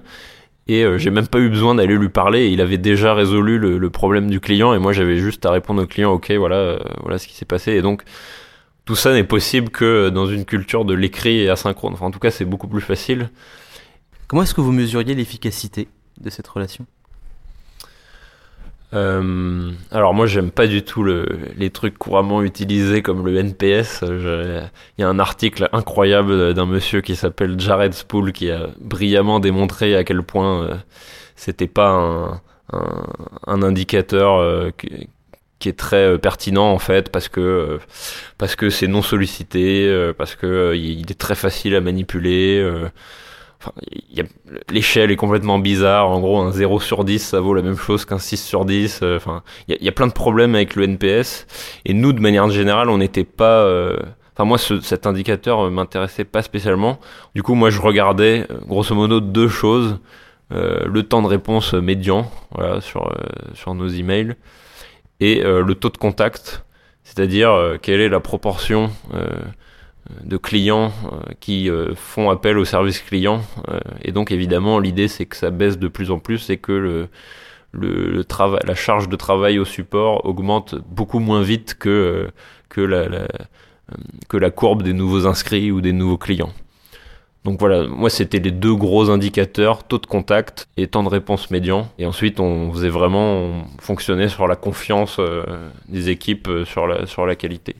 et 0.68 0.84
euh, 0.84 0.98
j'ai 0.98 1.10
même 1.10 1.28
pas 1.28 1.40
eu 1.40 1.50
besoin 1.50 1.76
d'aller 1.76 1.96
lui 1.96 2.10
parler. 2.10 2.48
Il 2.48 2.62
avait 2.62 2.78
déjà 2.78 3.14
résolu 3.14 3.58
le, 3.58 3.90
problème 3.90 4.30
du 4.30 4.40
client 4.40 4.74
et 4.74 4.80
moi 4.80 4.94
j'avais 4.94 5.18
juste 5.18 5.46
à 5.46 5.52
répondre 5.52 5.84
au 5.84 5.88
client, 5.88 6.12
ok, 6.12 6.32
voilà, 6.32 6.56
euh, 6.56 6.80
voilà 7.02 7.18
ce 7.18 7.28
qui 7.28 7.36
s'est 7.36 7.46
passé. 7.46 7.74
Et 7.74 7.82
donc 7.82 8.04
tout 8.86 8.96
ça 8.96 9.14
n'est 9.14 9.24
possible 9.24 9.70
que 9.70 10.10
dans 10.10 10.28
une 10.28 10.46
culture 10.46 10.86
de 10.86 10.94
l'écrit 10.94 11.42
et 11.42 11.50
asynchrone. 11.50 11.94
Enfin, 11.94 12.06
en 12.06 12.12
tout 12.12 12.20
cas, 12.20 12.32
c'est 12.32 12.46
beaucoup 12.46 12.68
plus 12.68 12.82
facile. 12.82 13.30
Comment 14.28 14.44
est-ce 14.44 14.54
que 14.54 14.62
vous 14.62 14.72
mesuriez 14.72 15.14
l'efficacité 15.14 15.90
de 16.20 16.30
cette 16.30 16.48
relation? 16.48 16.86
Euh, 18.94 19.72
alors 19.92 20.14
moi 20.14 20.28
j'aime 20.28 20.50
pas 20.50 20.66
du 20.66 20.82
tout 20.82 21.04
le, 21.04 21.26
les 21.58 21.70
trucs 21.72 21.98
couramment 21.98 22.42
utilisés 22.42 23.02
comme 23.02 23.26
le 23.26 23.38
NPS. 23.38 24.04
Il 24.08 24.70
y 25.00 25.04
a 25.04 25.10
un 25.10 25.20
article 25.20 25.68
incroyable 25.74 26.54
d'un 26.54 26.66
monsieur 26.66 27.02
qui 27.02 27.16
s'appelle 27.16 27.60
Jared 27.60 27.94
Spool 27.94 28.32
qui 28.32 28.50
a 28.50 28.68
brillamment 28.80 29.40
démontré 29.40 29.96
à 29.96 30.04
quel 30.04 30.24
point 30.24 30.64
euh, 30.64 30.76
c'était 31.36 31.68
pas 31.68 31.90
un, 31.90 32.42
un, 32.72 33.08
un 33.46 33.62
indicateur 33.62 34.36
euh, 34.36 34.70
qui, 34.78 35.10
qui, 35.60 35.70
est 35.70 35.78
très 35.78 36.14
euh, 36.14 36.18
pertinent 36.18 36.72
en 36.72 36.80
fait 36.80 37.10
parce 37.12 37.28
que 37.28 37.80
parce 38.38 38.56
que 38.56 38.70
c'est 38.70 38.88
non 38.88 39.02
sollicité, 39.02 40.14
parce 40.18 40.36
que 40.36 40.74
il 40.76 41.12
est 41.12 41.20
très 41.20 41.36
facile 41.36 41.76
à 41.76 41.82
manipuler 41.82 42.64
l'échelle 44.70 45.12
est 45.12 45.16
complètement 45.16 45.60
bizarre. 45.60 46.10
En 46.10 46.20
gros, 46.20 46.40
un 46.42 46.52
0 46.52 46.80
sur 46.80 47.04
10, 47.04 47.20
ça 47.20 47.40
vaut 47.40 47.54
la 47.54 47.62
même 47.62 47.78
chose 47.78 48.06
qu'un 48.06 48.20
6 48.20 48.38
sur 48.38 48.66
10. 48.66 49.00
Euh, 49.04 49.18
enfin, 49.18 49.44
il 49.68 49.84
y, 49.84 49.90
a 49.90 49.92
plein 49.92 50.08
de 50.08 50.14
problèmes 50.14 50.56
avec 50.56 50.76
le 50.76 50.84
NPS. 50.84 51.48
Et 51.86 51.94
nous, 51.94 52.14
de 52.14 52.20
manière 52.20 52.50
générale, 52.50 52.90
on 52.90 52.98
n'était 52.98 53.24
pas. 53.24 53.64
Euh, 53.64 53.98
enfin, 54.34 54.46
moi, 54.46 54.58
cet 54.58 55.08
indicateur 55.08 55.66
euh, 55.66 55.70
m'intéressait 55.70 56.26
pas 56.26 56.42
spécialement. 56.42 57.00
Du 57.36 57.44
coup, 57.44 57.56
moi, 57.56 57.70
je 57.70 57.82
regardais 57.82 58.48
grosso 58.68 58.96
modo 58.96 59.20
deux 59.20 59.50
choses 59.50 60.00
le 60.50 61.02
temps 61.02 61.22
de 61.22 61.28
réponse 61.28 61.74
médian, 61.74 62.32
voilà, 62.52 62.80
sur 62.80 63.14
sur 63.54 63.76
nos 63.76 63.90
emails, 63.90 64.36
et 65.20 65.42
le 65.44 65.76
taux 65.76 65.90
de 65.90 65.98
contact, 65.98 66.64
c'est-à-dire 67.04 67.78
quelle 67.82 68.00
est 68.00 68.08
la 68.08 68.22
proportion 68.22 68.90
de 70.24 70.38
clients 70.38 70.92
euh, 71.06 71.20
qui 71.40 71.70
euh, 71.70 71.94
font 71.96 72.30
appel 72.30 72.58
au 72.58 72.66
service 72.66 73.00
client. 73.00 73.42
Euh, 73.70 73.80
et 74.02 74.12
donc 74.12 74.32
évidemment, 74.32 74.80
l'idée 74.80 75.08
c'est 75.08 75.26
que 75.26 75.36
ça 75.36 75.52
baisse 75.52 75.78
de 75.78 75.88
plus 75.88 76.12
en 76.12 76.20
plus 76.20 76.50
et 76.50 76.58
que 76.58 76.72
le, 76.72 77.10
le, 77.72 78.24
travail, 78.24 78.62
la 78.66 78.76
charge 78.76 79.10
de 79.10 79.16
travail 79.16 79.60
au 79.60 79.66
support 79.66 80.26
augmente 80.26 80.76
beaucoup 80.76 81.20
moins 81.20 81.42
vite 81.42 81.76
que, 81.78 82.30
que, 82.70 82.82
la, 82.82 83.28
que 84.30 84.38
la 84.38 84.50
courbe 84.50 84.84
des 84.84 84.94
nouveaux 84.94 85.26
inscrits 85.26 85.72
ou 85.72 85.82
des 85.82 85.94
nouveaux 85.94 86.18
clients. 86.18 86.54
Donc 87.44 87.60
voilà, 87.60 87.88
moi 87.88 88.10
c'était 88.10 88.40
les 88.40 88.52
deux 88.52 88.76
gros 88.76 89.10
indicateurs, 89.10 89.86
taux 89.86 90.00
de 90.00 90.06
contact 90.06 90.68
et 90.76 90.88
temps 90.88 91.04
de 91.04 91.08
réponse 91.08 91.50
médian. 91.50 91.90
Et 91.98 92.06
ensuite 92.06 92.42
on 92.42 92.74
faisait 92.74 92.90
vraiment 92.90 93.64
fonctionner 93.80 94.28
sur 94.28 94.48
la 94.48 94.58
confiance 94.58 95.22
des 95.88 96.10
équipes 96.10 96.50
sur 96.66 96.88
la, 96.88 97.06
sur 97.06 97.26
la 97.26 97.36
qualité. 97.36 97.78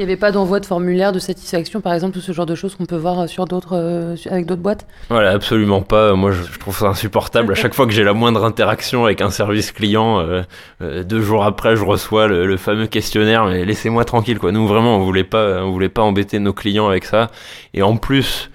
Il 0.00 0.04
n'y 0.04 0.12
avait 0.12 0.18
pas 0.18 0.32
d'envoi 0.32 0.60
de 0.60 0.64
formulaire 0.64 1.12
de 1.12 1.18
satisfaction, 1.18 1.82
par 1.82 1.92
exemple, 1.92 2.16
ou 2.16 2.22
ce 2.22 2.32
genre 2.32 2.46
de 2.46 2.54
choses 2.54 2.74
qu'on 2.74 2.86
peut 2.86 2.96
voir 2.96 3.28
sur 3.28 3.44
d'autres, 3.44 3.76
euh, 3.76 4.16
avec 4.30 4.46
d'autres 4.46 4.62
boîtes? 4.62 4.86
Voilà, 5.10 5.32
absolument 5.32 5.82
pas. 5.82 6.14
Moi, 6.14 6.32
je, 6.32 6.58
trouve 6.58 6.74
ça 6.74 6.86
insupportable. 6.86 7.52
à 7.52 7.54
chaque 7.54 7.74
fois 7.74 7.84
que 7.84 7.92
j'ai 7.92 8.02
la 8.02 8.14
moindre 8.14 8.46
interaction 8.46 9.04
avec 9.04 9.20
un 9.20 9.28
service 9.28 9.72
client, 9.72 10.20
euh, 10.20 10.40
euh, 10.80 11.04
deux 11.04 11.20
jours 11.20 11.44
après, 11.44 11.76
je 11.76 11.84
reçois 11.84 12.28
le, 12.28 12.56
fameux 12.56 12.86
questionnaire. 12.86 13.44
Mais 13.44 13.66
laissez-moi 13.66 14.06
tranquille, 14.06 14.38
quoi. 14.38 14.52
Nous, 14.52 14.66
vraiment, 14.66 14.96
on 14.96 15.04
voulait 15.04 15.22
pas, 15.22 15.62
on 15.62 15.70
voulait 15.70 15.90
pas 15.90 16.00
embêter 16.00 16.38
nos 16.38 16.54
clients 16.54 16.88
avec 16.88 17.04
ça. 17.04 17.30
Et 17.74 17.82
en 17.82 17.98
plus, 17.98 18.50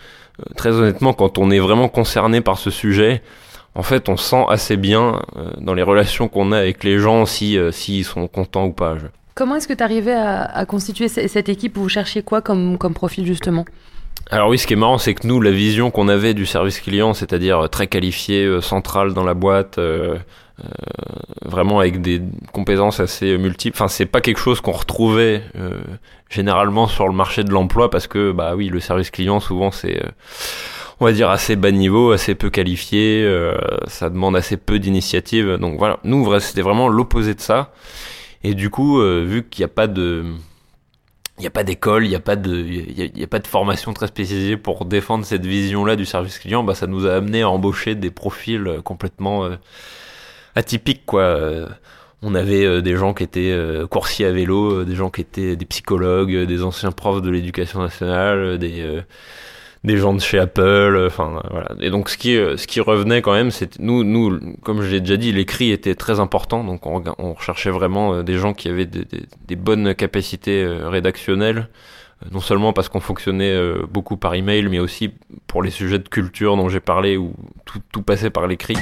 très 0.58 0.72
honnêtement, 0.72 1.14
quand 1.14 1.38
on 1.38 1.52
est 1.52 1.60
vraiment 1.60 1.90
concerné 1.90 2.42
par 2.42 2.58
ce 2.58 2.72
sujet, 2.72 3.22
en 3.76 3.84
fait, 3.84 4.10
on 4.10 4.18
sent 4.18 4.46
assez 4.50 4.78
bien 4.78 5.22
dans 5.60 5.76
les 5.76 5.84
relations 5.84 6.28
qu'on 6.28 6.52
a 6.52 6.58
avec 6.58 6.84
les 6.84 6.98
gens 6.98 7.28
si 7.28 7.56
s'ils 7.72 8.04
sont 8.04 8.28
contents 8.28 8.66
ou 8.66 8.72
pas. 8.72 8.96
Comment 9.36 9.58
est-ce 9.58 9.68
que 9.68 9.74
tu 9.74 9.84
arrivais 9.84 10.14
à, 10.14 10.66
constituer 10.66 11.10
cette 11.10 11.50
équipe? 11.50 11.78
Vous 11.78 11.90
cherchiez 11.90 12.24
quoi 12.24 12.42
comme, 12.42 12.78
profil 12.78 13.26
justement? 13.26 13.66
Alors 14.32 14.48
oui, 14.48 14.58
ce 14.58 14.66
qui 14.66 14.74
est 14.74 14.78
marrant, 14.78 14.98
c'est 14.98 15.14
que 15.14 15.28
nous, 15.28 15.42
la 15.42 15.52
vision 15.52 15.92
qu'on 15.92 16.08
avait 16.08 16.34
du 16.34 16.46
service 16.46 16.80
client, 16.80 17.14
c'est-à-dire 17.14 17.70
très 17.70 17.88
qualifié, 17.88 18.46
euh, 18.46 18.62
central 18.62 19.14
dans 19.14 19.26
la 19.26 19.34
boîte, 19.34 19.78
euh, 19.78 20.16
euh, 20.64 20.68
vraiment 21.44 21.82
avec 21.82 22.02
des 22.02 22.22
compétences 22.54 23.02
assez 23.02 23.38
multiples. 23.38 23.76
Enfin, 23.76 23.90
c'est 23.90 24.06
pas 24.06 24.22
quelque 24.22 24.40
chose 24.40 24.62
qu'on 24.62 24.72
retrouvait 24.72 25.44
généralement 26.30 26.88
sur 26.88 27.06
le 27.06 27.14
marché 27.14 27.44
de 27.44 27.52
l'emploi 27.52 27.90
parce 27.90 28.08
que, 28.08 28.32
bah 28.32 28.56
oui, 28.56 28.70
le 28.70 28.80
service 28.80 29.12
client, 29.12 29.42
souvent, 29.42 29.70
c'est, 29.70 30.02
on 31.02 31.06
va 31.06 31.12
dire, 31.12 31.30
assez 31.30 31.58
bas 31.58 31.72
niveau, 31.72 32.14
assez 32.14 32.36
peu 32.36 32.50
qualifié. 32.50 33.30
ça 33.88 34.10
demande 34.10 34.38
assez 34.38 34.56
peu 34.56 34.80
d'initiative. 34.80 35.58
Donc 35.58 35.78
voilà, 35.78 36.00
nous, 36.06 36.40
c'était 36.40 36.62
vraiment 36.62 36.88
l'opposé 36.88 37.34
de 37.34 37.42
ça. 37.42 37.74
Et 38.46 38.54
du 38.54 38.70
coup, 38.70 39.00
euh, 39.00 39.26
vu 39.28 39.44
qu'il 39.44 39.62
n'y 39.64 39.66
a 39.66 39.74
pas 39.74 39.88
de 39.88 40.24
il 41.40 41.42
n'y 41.42 41.48
a 41.48 41.50
pas 41.50 41.64
d'école, 41.64 42.06
il 42.06 42.10
n'y 42.10 42.16
a 42.16 42.20
pas 42.20 42.36
de, 42.36 42.62
y 42.62 43.24
a, 43.24 43.28
pas 43.28 43.40
de 43.40 43.48
formation 43.48 43.92
très 43.92 44.06
spécialisée 44.06 44.56
pour 44.56 44.86
défendre 44.86 45.26
cette 45.26 45.48
vision-là 45.48 45.96
du 45.96 46.06
service 46.06 46.38
client. 46.38 46.64
Bah, 46.64 46.76
ça 46.76 46.86
nous 46.86 47.08
a 47.08 47.16
amené 47.16 47.42
à 47.42 47.50
embaucher 47.50 47.96
des 47.96 48.12
profils 48.12 48.68
euh, 48.68 48.82
complètement 48.84 49.46
euh, 49.46 49.56
atypiques, 50.54 51.08
quoi. 51.08 51.40
on 52.22 52.36
avait 52.36 52.82
des 52.84 52.96
gens 52.96 53.16
qui 53.16 53.24
étaient 53.24 53.54
coursiers 53.90 54.28
à 54.28 54.32
vélo, 54.32 54.86
des 54.86 54.96
gens 54.96 55.10
qui 55.10 55.22
étaient 55.22 55.56
des 55.56 55.66
psychologues, 55.66 56.46
des 56.46 56.64
anciens 56.64 56.92
profs 56.92 57.22
de 57.22 57.30
l'éducation 57.32 57.82
nationale, 57.82 58.58
des 58.58 59.04
des 59.86 59.98
gens 59.98 60.14
de 60.14 60.20
chez 60.20 60.40
Apple, 60.40 60.62
euh, 60.62 61.08
enfin 61.08 61.42
voilà. 61.52 61.70
Et 61.80 61.90
donc 61.90 62.10
ce 62.10 62.18
qui 62.18 62.36
euh, 62.36 62.58
ce 62.58 62.68
qui 62.68 62.82
revenait 62.82 63.22
quand 63.22 63.34
même, 63.34 63.52
c'est 63.52 63.80
nous 63.80 64.04
nous 64.04 64.40
comme 64.64 64.82
je 64.82 64.98
déjà 64.98 65.18
dit, 65.18 65.32
l'écrit 65.32 65.72
était 65.72 65.96
très 65.96 66.20
important, 66.20 66.64
donc 66.64 66.86
on, 66.86 67.04
on 67.18 67.34
recherchait 67.34 67.70
vraiment 67.70 68.14
euh, 68.14 68.24
des 68.24 68.38
gens 68.38 68.54
qui 68.54 68.68
avaient 68.68 68.86
des, 68.86 69.06
des, 69.48 69.56
bonnes 69.56 69.94
capacités 69.96 70.66
rédactionnelles, 70.66 71.70
non 72.32 72.42
seulement 72.42 72.74
parce 72.74 72.90
qu'on 72.90 73.00
fonctionnait 73.00 73.58
beaucoup 73.90 74.18
par 74.18 74.34
email, 74.34 74.68
mais 74.70 74.80
aussi 74.80 75.12
pour 75.48 75.64
les 75.64 75.72
sujets 75.72 76.00
de 76.00 76.10
culture 76.10 76.58
dont 76.58 76.70
j'ai 76.70 76.80
parlé, 76.80 77.18
où 77.18 77.34
tout, 77.66 77.82
tout 77.92 78.02
passait 78.02 78.30
par 78.30 78.48
l'écrit. 78.48 78.78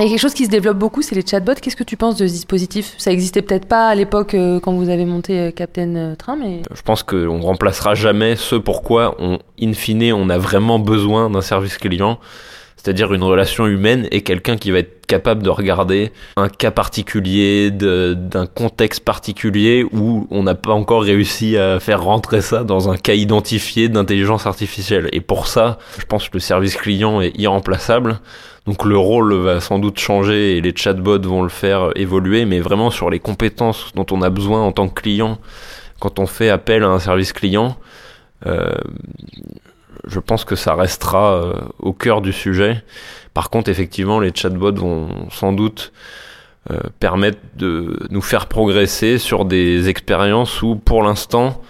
Il 0.00 0.04
y 0.04 0.06
a 0.06 0.08
quelque 0.08 0.20
chose 0.20 0.32
qui 0.32 0.46
se 0.46 0.50
développe 0.50 0.78
beaucoup, 0.78 1.02
c'est 1.02 1.14
les 1.14 1.26
chatbots. 1.26 1.60
Qu'est-ce 1.60 1.76
que 1.76 1.84
tu 1.84 1.98
penses 1.98 2.16
de 2.16 2.26
ce 2.26 2.32
dispositif? 2.32 2.94
Ça 2.96 3.12
existait 3.12 3.42
peut-être 3.42 3.66
pas 3.66 3.88
à 3.88 3.94
l'époque 3.94 4.32
euh, 4.32 4.58
quand 4.58 4.72
vous 4.72 4.88
avez 4.88 5.04
monté 5.04 5.38
euh, 5.38 5.50
Captain 5.50 5.94
euh, 5.94 6.14
Train, 6.14 6.36
mais... 6.36 6.62
Je 6.72 6.80
pense 6.80 7.02
qu'on 7.02 7.38
ne 7.38 7.42
remplacera 7.42 7.94
jamais 7.94 8.34
ce 8.34 8.56
pourquoi, 8.56 9.14
on, 9.18 9.38
in 9.60 9.74
fine, 9.74 10.14
on 10.14 10.30
a 10.30 10.38
vraiment 10.38 10.78
besoin 10.78 11.28
d'un 11.28 11.42
service 11.42 11.76
client 11.76 12.18
c'est-à-dire 12.82 13.12
une 13.12 13.22
relation 13.22 13.66
humaine 13.66 14.08
et 14.10 14.22
quelqu'un 14.22 14.56
qui 14.56 14.70
va 14.70 14.78
être 14.78 15.04
capable 15.06 15.42
de 15.42 15.50
regarder 15.50 16.12
un 16.36 16.48
cas 16.48 16.70
particulier, 16.70 17.70
d'un 17.70 18.46
contexte 18.46 19.04
particulier 19.04 19.84
où 19.92 20.26
on 20.30 20.44
n'a 20.44 20.54
pas 20.54 20.72
encore 20.72 21.02
réussi 21.02 21.58
à 21.58 21.78
faire 21.78 22.02
rentrer 22.02 22.40
ça 22.40 22.64
dans 22.64 22.88
un 22.88 22.96
cas 22.96 23.12
identifié 23.12 23.90
d'intelligence 23.90 24.46
artificielle. 24.46 25.10
Et 25.12 25.20
pour 25.20 25.46
ça, 25.46 25.78
je 25.98 26.06
pense 26.06 26.28
que 26.30 26.34
le 26.34 26.40
service 26.40 26.76
client 26.76 27.20
est 27.20 27.38
irremplaçable. 27.38 28.18
Donc 28.64 28.86
le 28.86 28.96
rôle 28.96 29.34
va 29.34 29.60
sans 29.60 29.78
doute 29.78 29.98
changer 29.98 30.56
et 30.56 30.60
les 30.62 30.74
chatbots 30.74 31.20
vont 31.20 31.42
le 31.42 31.50
faire 31.50 31.90
évoluer, 31.96 32.46
mais 32.46 32.60
vraiment 32.60 32.90
sur 32.90 33.10
les 33.10 33.18
compétences 33.18 33.92
dont 33.94 34.06
on 34.10 34.22
a 34.22 34.30
besoin 34.30 34.62
en 34.62 34.72
tant 34.72 34.88
que 34.88 35.02
client 35.02 35.38
quand 35.98 36.18
on 36.18 36.26
fait 36.26 36.48
appel 36.48 36.82
à 36.82 36.88
un 36.88 36.98
service 36.98 37.34
client, 37.34 37.76
euh, 38.46 38.72
je 40.06 40.18
pense 40.20 40.44
que 40.44 40.56
ça 40.56 40.74
restera 40.74 41.34
euh, 41.34 41.54
au 41.78 41.92
cœur 41.92 42.20
du 42.20 42.32
sujet. 42.32 42.82
Par 43.34 43.50
contre, 43.50 43.70
effectivement, 43.70 44.20
les 44.20 44.32
chatbots 44.34 44.74
vont 44.74 45.28
sans 45.30 45.52
doute 45.52 45.92
euh, 46.70 46.80
permettre 46.98 47.38
de 47.56 47.98
nous 48.10 48.22
faire 48.22 48.46
progresser 48.46 49.18
sur 49.18 49.44
des 49.44 49.88
expériences 49.88 50.62
où, 50.62 50.76
pour 50.76 51.02
l'instant, 51.02 51.60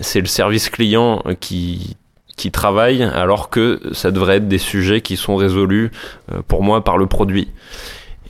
c'est 0.00 0.20
le 0.20 0.26
service 0.26 0.68
client 0.70 1.22
qui 1.40 1.96
qui 2.36 2.50
travaille 2.50 3.02
alors 3.02 3.48
que 3.48 3.80
ça 3.92 4.10
devrait 4.10 4.36
être 4.36 4.48
des 4.48 4.58
sujets 4.58 5.00
qui 5.00 5.16
sont 5.16 5.36
résolus 5.36 5.90
euh, 6.30 6.42
pour 6.46 6.62
moi 6.62 6.84
par 6.84 6.98
le 6.98 7.06
produit. 7.06 7.48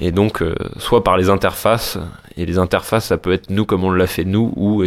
Et 0.00 0.12
donc, 0.12 0.42
euh, 0.42 0.54
soit 0.78 1.02
par 1.02 1.16
les 1.16 1.30
interfaces, 1.30 1.98
et 2.36 2.44
les 2.44 2.58
interfaces, 2.58 3.06
ça 3.06 3.16
peut 3.16 3.32
être 3.32 3.48
nous 3.48 3.64
comme 3.64 3.84
on 3.84 3.90
l'a 3.90 4.06
fait 4.06 4.24
nous, 4.24 4.52
ou 4.56 4.84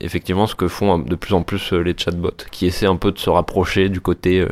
effectivement 0.00 0.46
ce 0.46 0.54
que 0.54 0.68
font 0.68 0.98
de 0.98 1.14
plus 1.14 1.34
en 1.34 1.42
plus 1.42 1.72
euh, 1.72 1.78
les 1.78 1.94
chatbots, 1.96 2.44
qui 2.50 2.66
essaient 2.66 2.86
un 2.86 2.96
peu 2.96 3.10
de 3.10 3.18
se 3.18 3.30
rapprocher 3.30 3.88
du 3.88 4.00
côté 4.00 4.46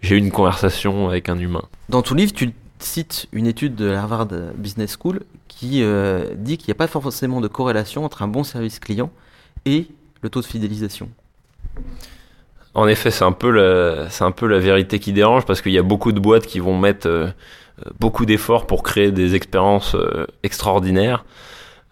j'ai 0.00 0.14
eu 0.14 0.18
une 0.18 0.30
conversation 0.30 1.08
avec 1.08 1.28
un 1.28 1.38
humain. 1.38 1.64
Dans 1.88 2.02
ton 2.02 2.14
livre, 2.14 2.32
tu 2.32 2.52
cites 2.78 3.26
une 3.32 3.46
étude 3.46 3.74
de 3.74 3.90
Harvard 3.90 4.28
Business 4.56 4.96
School 5.00 5.22
qui 5.48 5.82
dit 6.36 6.56
qu'il 6.56 6.68
n'y 6.68 6.72
a 6.72 6.76
pas 6.76 6.86
forcément 6.86 7.40
de 7.40 7.48
corrélation 7.48 8.04
entre 8.04 8.22
un 8.22 8.28
bon 8.28 8.44
service 8.44 8.78
client 8.78 9.10
et 9.64 9.88
le 10.22 10.30
taux 10.30 10.40
de 10.40 10.46
fidélisation. 10.46 11.08
En 12.74 12.86
effet, 12.86 13.10
c'est 13.10 13.24
un 13.24 13.32
peu 13.32 13.50
la, 13.50 14.08
c'est 14.10 14.24
un 14.24 14.30
peu 14.30 14.46
la 14.46 14.58
vérité 14.58 14.98
qui 14.98 15.12
dérange 15.12 15.44
parce 15.44 15.62
qu'il 15.62 15.72
y 15.72 15.78
a 15.78 15.82
beaucoup 15.82 16.12
de 16.12 16.20
boîtes 16.20 16.46
qui 16.46 16.60
vont 16.60 16.78
mettre 16.78 17.08
euh, 17.08 17.28
beaucoup 17.98 18.26
d'efforts 18.26 18.66
pour 18.66 18.82
créer 18.82 19.10
des 19.10 19.34
expériences 19.34 19.94
euh, 19.94 20.26
extraordinaires. 20.42 21.24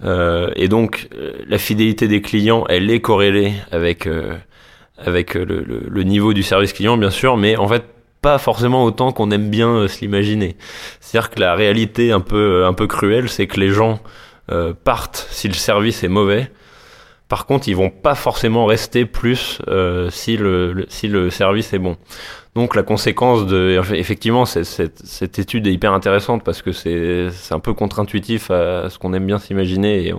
Euh, 0.05 0.51
et 0.57 0.69
donc, 0.69 1.09
la 1.49 1.59
fidélité 1.59 2.09
des 2.09 2.21
clients, 2.21 2.65
elle 2.69 2.91
est 2.91 3.01
corrélée 3.01 3.55
avec 3.71 4.09
avec 4.99 5.35
le, 5.35 6.03
niveau 6.05 6.33
du 6.33 6.43
service 6.43 6.73
client, 6.73 6.97
bien 6.97 7.11
sûr, 7.11 7.37
mais 7.37 7.57
en 7.57 7.69
fait 7.69 7.85
pas 8.23 8.39
forcément 8.39 8.85
autant 8.85 9.13
qu'on 9.13 9.31
aime 9.31 9.51
bien 9.51 9.87
se 9.89 10.01
l'imaginer. 10.01 10.57
C'est-à-dire 11.01 11.31
que 11.31 11.39
la 11.39 11.55
réalité 11.55 12.13
un 12.13 12.21
peu 12.21 12.65
un 12.65 12.73
peu 12.73 12.87
cruelle, 12.87 13.29
c'est 13.29 13.47
que 13.47 13.61
les 13.61 13.71
gens 13.71 14.01
partent 14.85 15.29
si 15.31 15.49
le 15.49 15.55
service 15.55 16.03
est 16.03 16.09
mauvais 16.09 16.51
par 17.29 17.47
contre, 17.47 17.69
ils 17.69 17.75
vont 17.75 17.91
pas 17.91 18.15
forcément 18.15 18.67
rester 18.67 19.05
plus 19.05 19.61
euh, 19.67 20.11
si, 20.11 20.37
le, 20.37 20.87
si 20.89 21.09
le 21.09 21.31
service 21.31 21.73
est 21.73 21.79
bon. 21.79 21.97
Donc 22.57 22.75
la 22.75 22.83
conséquence 22.83 23.47
de 23.47 23.79
effectivement 23.93 24.47
cette, 24.47 24.65
cette, 25.05 25.39
étude 25.39 25.67
est 25.67 25.75
hyper 25.75 25.93
intéressante 25.93 26.43
parce 26.43 26.63
que 26.63 26.73
c'est 26.73 27.31
un 27.51 27.59
peu 27.59 27.75
contre-intuitif 27.75 28.51
à, 28.51 28.89
ce 28.89 28.99
qu'on 28.99 29.13
aime 29.13 29.27
bien 29.27 29.39
s'imaginer 29.39 30.07
et 30.07 30.15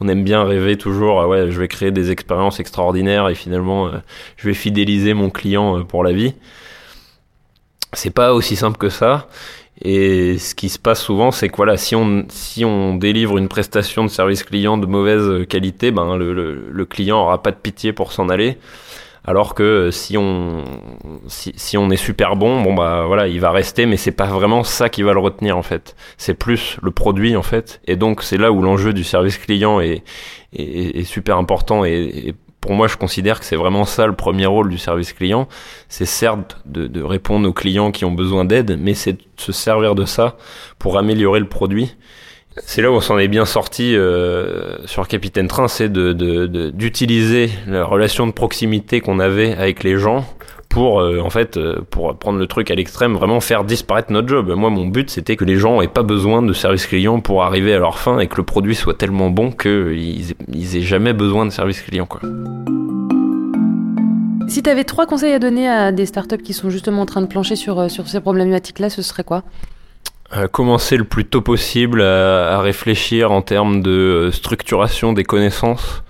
on, 0.00 0.08
aime 0.08 0.24
bien 0.24 0.42
rêver 0.42 0.76
toujours 0.76 1.20
ah 1.20 1.28
ouais 1.28 1.48
je 1.48 1.60
vais 1.60 1.68
créer 1.68 1.92
des 1.92 2.10
expériences 2.10 2.58
extraordinaires 2.58 3.28
et 3.28 3.36
finalement 3.36 3.86
euh, 3.86 3.98
je 4.36 4.48
vais 4.48 4.54
fidéliser 4.54 5.14
mon 5.14 5.30
client 5.30 5.78
euh, 5.78 5.84
pour 5.84 6.02
la 6.02 6.12
vie. 6.12 6.34
C'est 7.92 8.10
pas 8.10 8.34
aussi 8.34 8.56
simple 8.56 8.78
que 8.78 8.88
ça 8.88 9.28
et 9.80 10.38
ce 10.38 10.56
qui 10.56 10.70
se 10.70 10.80
passe 10.80 11.00
souvent, 11.00 11.30
c'est 11.30 11.48
que 11.50 11.56
voilà, 11.56 11.76
si 11.76 11.94
on, 11.94 12.24
si 12.30 12.64
on 12.64 12.96
délivre 12.96 13.38
une 13.38 13.46
prestation 13.46 14.02
de 14.02 14.08
service 14.08 14.42
client 14.42 14.76
de 14.76 14.86
mauvaise 14.86 15.46
qualité, 15.46 15.92
ben 15.92 16.16
le, 16.16 16.32
le, 16.32 16.84
client 16.86 17.20
aura 17.20 17.42
pas 17.42 17.50
de 17.50 17.56
pitié 17.56 17.92
pour 17.92 18.12
s'en 18.12 18.30
aller. 18.30 18.56
Alors 19.26 19.54
que 19.54 19.90
si 19.90 20.16
on, 20.16 20.62
si, 21.26 21.52
si, 21.56 21.76
on 21.76 21.90
est 21.90 21.96
super 21.96 22.36
bon, 22.36 22.62
bon 22.62 22.74
bah 22.74 23.04
voilà, 23.06 23.26
il 23.26 23.40
va 23.40 23.50
rester, 23.50 23.84
mais 23.84 23.96
c'est 23.96 24.12
pas 24.12 24.26
vraiment 24.26 24.62
ça 24.62 24.88
qui 24.88 25.02
va 25.02 25.12
le 25.12 25.18
retenir 25.18 25.58
en 25.58 25.62
fait. 25.62 25.96
C'est 26.16 26.34
plus 26.34 26.78
le 26.80 26.92
produit 26.92 27.36
en 27.36 27.42
fait. 27.42 27.80
Et 27.86 27.96
donc 27.96 28.22
c'est 28.22 28.38
là 28.38 28.52
où 28.52 28.62
l'enjeu 28.62 28.92
du 28.92 29.02
service 29.02 29.36
client 29.38 29.80
est, 29.80 30.04
est, 30.52 30.98
est 30.98 31.04
super 31.04 31.38
important 31.38 31.84
et, 31.84 32.34
pour 32.66 32.74
moi, 32.74 32.88
je 32.88 32.96
considère 32.96 33.38
que 33.38 33.46
c'est 33.46 33.54
vraiment 33.54 33.84
ça 33.84 34.08
le 34.08 34.16
premier 34.16 34.46
rôle 34.46 34.68
du 34.68 34.76
service 34.76 35.12
client. 35.12 35.46
C'est 35.88 36.04
certes 36.04 36.58
de, 36.64 37.00
répondre 37.00 37.48
aux 37.48 37.52
clients 37.52 37.92
qui 37.92 38.04
ont 38.04 38.10
besoin 38.10 38.44
d'aide, 38.44 38.76
mais 38.80 38.94
c'est 38.94 39.12
de 39.12 39.22
se 39.36 39.52
servir 39.52 39.94
de 39.94 40.04
ça 40.04 40.36
pour 40.80 40.98
améliorer 40.98 41.38
le 41.38 41.48
produit. 41.48 41.94
C'est 42.64 42.80
là 42.80 42.90
où 42.90 42.94
on 42.94 43.00
s'en 43.00 43.18
est 43.18 43.28
bien 43.28 43.44
sorti 43.44 43.94
euh, 43.94 44.78
sur 44.86 45.06
Capitaine 45.08 45.46
Train, 45.46 45.68
c'est 45.68 45.92
d'utiliser 45.92 47.50
la 47.66 47.84
relation 47.84 48.26
de 48.26 48.32
proximité 48.32 49.00
qu'on 49.00 49.18
avait 49.18 49.52
avec 49.54 49.84
les 49.84 49.98
gens 49.98 50.24
pour 50.70 51.00
euh, 51.00 51.20
en 51.20 51.28
fait 51.30 51.58
euh, 51.58 51.80
pour 51.90 52.16
prendre 52.16 52.38
le 52.38 52.46
truc 52.46 52.70
à 52.70 52.74
l'extrême 52.74 53.14
vraiment 53.14 53.40
faire 53.40 53.64
disparaître 53.64 54.10
notre 54.10 54.28
job. 54.28 54.50
Moi 54.56 54.70
mon 54.70 54.86
but 54.86 55.10
c'était 55.10 55.36
que 55.36 55.44
les 55.44 55.56
gens 55.56 55.82
aient 55.82 55.88
pas 55.88 56.02
besoin 56.02 56.42
de 56.42 56.52
service 56.54 56.86
client 56.86 57.20
pour 57.20 57.44
arriver 57.44 57.74
à 57.74 57.78
leur 57.78 57.98
fin 57.98 58.18
et 58.18 58.26
que 58.26 58.36
le 58.36 58.42
produit 58.42 58.74
soit 58.74 58.96
tellement 58.96 59.30
bon 59.30 59.52
qu'ils 59.52 60.34
ils 60.52 60.76
aient 60.76 60.82
jamais 60.82 61.12
besoin 61.12 61.44
de 61.44 61.50
service 61.50 61.82
client. 61.82 62.08
Si 64.48 64.62
tu 64.62 64.70
avais 64.70 64.84
trois 64.84 65.06
conseils 65.06 65.32
à 65.34 65.38
donner 65.38 65.68
à 65.68 65.92
des 65.92 66.06
startups 66.06 66.42
qui 66.42 66.54
sont 66.54 66.70
justement 66.70 67.02
en 67.02 67.06
train 67.06 67.20
de 67.20 67.26
plancher 67.26 67.56
sur 67.56 67.88
ces 67.88 68.20
problématiques-là, 68.20 68.88
ce 68.88 69.02
serait 69.02 69.24
quoi? 69.24 69.44
Commencer 70.52 70.96
le 70.96 71.04
plus 71.04 71.24
tôt 71.24 71.40
possible 71.40 72.02
à 72.02 72.60
réfléchir 72.60 73.30
en 73.30 73.42
termes 73.42 73.80
de 73.80 74.30
structuration 74.32 75.12
des 75.12 75.24
connaissances 75.24 76.02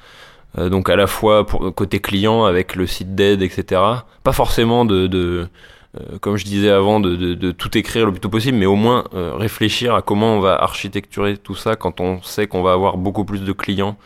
euh, 0.58 0.68
donc 0.68 0.88
à 0.88 0.96
la 0.96 1.06
fois 1.06 1.46
pour 1.46 1.74
côté 1.74 2.00
client 2.00 2.44
avec 2.44 2.74
le 2.76 2.86
site 2.86 3.14
d'aide, 3.14 3.42
etc. 3.42 3.80
Pas 4.22 4.32
forcément 4.32 4.84
de, 4.84 5.08
euh, 5.12 6.18
comme 6.20 6.36
je 6.36 6.44
disais 6.44 6.70
avant, 6.70 7.00
de, 7.00 7.50
tout 7.52 7.76
écrire 7.76 8.06
le 8.06 8.12
plus 8.12 8.20
tôt 8.20 8.28
possible, 8.28 8.56
mais 8.58 8.66
au 8.66 8.76
moins 8.76 9.04
euh, 9.14 9.34
réfléchir 9.34 9.94
à 9.94 10.02
comment 10.02 10.36
on 10.36 10.40
va 10.40 10.54
architecturer 10.56 11.36
tout 11.36 11.54
ça 11.54 11.76
quand 11.76 12.00
on 12.00 12.22
sait 12.22 12.46
qu'on 12.46 12.62
va 12.62 12.72
avoir 12.72 12.96
beaucoup 12.96 13.24
plus 13.24 13.42
de 13.42 13.52
clients 13.52 13.96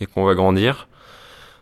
et 0.00 0.06
qu'on 0.06 0.24
va 0.24 0.34
grandir. 0.34 0.88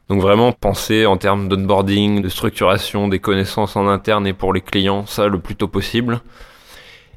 Donc 0.08 0.20
vraiment 0.20 0.50
penser 0.52 1.06
en 1.06 1.16
termes 1.18 1.48
d'onboarding, 1.48 2.20
de 2.20 2.28
structuration 2.28 3.06
des 3.06 3.20
connaissances 3.20 3.76
en 3.76 3.86
interne 3.86 4.26
et 4.26 4.32
pour 4.32 4.52
les 4.52 4.60
clients, 4.60 5.06
ça 5.06 5.28
le 5.28 5.38
plus 5.38 5.54
tôt 5.54 5.68
possible. 5.68 6.20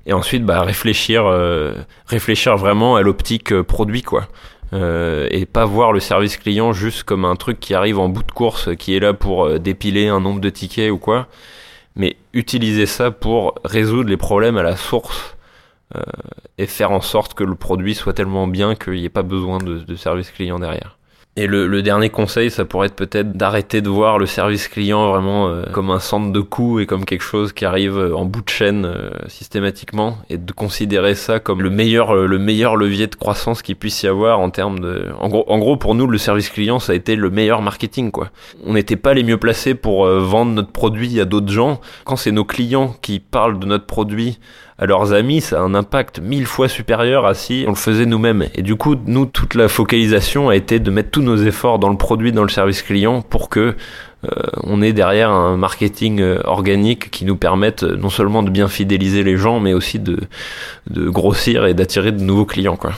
Et 0.05 0.13
ensuite, 0.13 0.45
bah, 0.45 0.61
réfléchir, 0.63 1.25
réfléchir 2.07 2.57
vraiment 2.57 2.97
à 2.97 3.01
l'optique 3.01 3.61
produit, 3.61 4.01
quoi. 4.01 4.27
Euh, 4.73 5.27
et 5.29 5.45
pas 5.45 5.65
voir 5.65 5.91
le 5.91 5.99
service 5.99 6.37
client 6.37 6.73
juste 6.73 7.03
comme 7.03 7.25
un 7.25 7.35
truc 7.35 7.59
qui 7.59 7.75
arrive 7.75 7.99
en 7.99 8.09
bout 8.09 8.23
de 8.23 8.31
course, 8.31 8.75
qui 8.75 8.95
est 8.95 8.99
là 8.99 9.13
pour 9.13 9.45
euh, 9.45 9.59
dépiler 9.59 10.07
un 10.07 10.19
nombre 10.19 10.41
de 10.41 10.49
tickets 10.49 10.89
ou 10.89 10.97
quoi, 10.97 11.27
mais 11.95 12.17
utiliser 12.33 12.87
ça 12.87 13.11
pour 13.11 13.55
résoudre 13.63 14.09
les 14.09 14.17
problèmes 14.17 14.57
à 14.57 14.63
la 14.63 14.75
source 14.75 15.37
euh, 15.95 16.01
et 16.57 16.65
faire 16.65 16.91
en 16.91 17.01
sorte 17.01 17.35
que 17.35 17.43
le 17.43 17.53
produit 17.55 17.93
soit 17.93 18.13
tellement 18.13 18.47
bien 18.47 18.73
qu'il 18.75 18.93
n'y 18.93 19.05
ait 19.05 19.09
pas 19.09 19.21
besoin 19.21 19.59
de 19.59 19.95
service 19.95 20.31
client 20.31 20.57
derrière. 20.57 20.97
Et 21.35 21.47
le, 21.47 21.65
le, 21.65 21.81
dernier 21.81 22.11
conseil, 22.11 22.51
ça 22.51 22.63
pourrait 22.63 22.87
être 22.87 22.95
peut-être 22.95 23.31
d'arrêter 23.31 23.81
de 23.81 23.89
voir 23.89 24.19
le 24.19 24.27
service 24.27 24.67
client 24.67 25.09
vraiment 25.09 25.47
euh, 25.47 25.63
comme 25.71 25.89
un 25.89 25.97
centre 25.97 26.31
de 26.31 26.39
coût 26.41 26.79
et 26.79 26.85
comme 26.85 27.05
quelque 27.05 27.23
chose 27.23 27.53
qui 27.53 27.65
arrive 27.65 27.97
euh, 27.97 28.15
en 28.15 28.25
bout 28.25 28.43
de 28.43 28.49
chaîne 28.49 28.85
euh, 28.85 29.09
systématiquement, 29.29 30.19
et 30.29 30.37
de 30.37 30.51
considérer 30.51 31.15
ça 31.15 31.39
comme 31.39 31.63
le 31.63 31.71
meilleur, 31.71 32.13
le 32.13 32.37
meilleur 32.37 32.75
levier 32.75 33.07
de 33.07 33.15
croissance 33.15 33.63
qu'il 33.63 33.75
puisse 33.75 34.03
y 34.03 34.07
avoir 34.07 34.39
en 34.41 34.51
termes 34.51 34.79
de. 34.79 35.07
En 35.19 35.27
gros, 35.27 35.43
en 35.47 35.57
gros, 35.57 35.75
pour 35.75 35.95
nous, 35.95 36.05
le 36.05 36.19
service 36.19 36.51
client, 36.51 36.77
ça 36.77 36.91
a 36.93 36.95
été 36.95 37.15
le 37.15 37.31
meilleur 37.31 37.63
marketing, 37.63 38.11
quoi. 38.11 38.29
On 38.63 38.73
n'était 38.73 38.95
pas 38.95 39.15
les 39.15 39.23
mieux 39.23 39.37
placés 39.37 39.73
pour 39.73 40.05
vendre 40.05 40.51
notre 40.51 40.71
produit 40.71 41.19
à 41.19 41.25
d'autres 41.25 41.51
gens. 41.51 41.81
Quand 42.03 42.15
c'est 42.15 42.31
nos 42.31 42.45
clients 42.45 42.95
qui 43.01 43.19
parlent 43.19 43.57
de 43.57 43.65
notre 43.65 43.87
produit 43.87 44.37
à 44.77 44.85
leurs 44.85 45.13
amis, 45.13 45.41
ça 45.41 45.59
a 45.59 45.61
un 45.61 45.75
impact 45.75 46.19
mille 46.19 46.45
fois 46.45 46.67
supérieur 46.67 47.25
à 47.25 47.33
si 47.33 47.65
on 47.67 47.71
le 47.71 47.75
faisait 47.75 48.05
nous-mêmes. 48.05 48.47
Et 48.55 48.61
du 48.61 48.75
coup, 48.75 48.95
nous, 49.05 49.25
toute 49.25 49.55
la 49.55 49.67
focalisation 49.67 50.49
a 50.49 50.55
été 50.55 50.79
de 50.79 50.91
mettre 50.91 51.11
tous 51.11 51.21
nos 51.21 51.37
efforts 51.37 51.79
dans 51.79 51.89
le 51.89 51.97
produit, 51.97 52.31
dans 52.31 52.43
le 52.43 52.49
service 52.49 52.81
client, 52.81 53.21
pour 53.21 53.49
que 53.49 53.75
euh, 54.25 54.29
on 54.63 54.81
ait 54.81 54.93
derrière 54.93 55.31
un 55.31 55.57
marketing 55.57 56.21
euh, 56.21 56.39
organique 56.45 57.11
qui 57.11 57.25
nous 57.25 57.35
permette 57.35 57.83
euh, 57.83 57.97
non 57.97 58.09
seulement 58.09 58.41
de 58.41 58.49
bien 58.49 58.67
fidéliser 58.67 59.23
les 59.23 59.37
gens, 59.37 59.59
mais 59.59 59.73
aussi 59.73 59.99
de, 59.99 60.17
de 60.89 61.09
grossir 61.09 61.65
et 61.65 61.73
d'attirer 61.73 62.11
de 62.11 62.21
nouveaux 62.21 62.45
clients. 62.45 62.77
Quoi. 62.77 62.93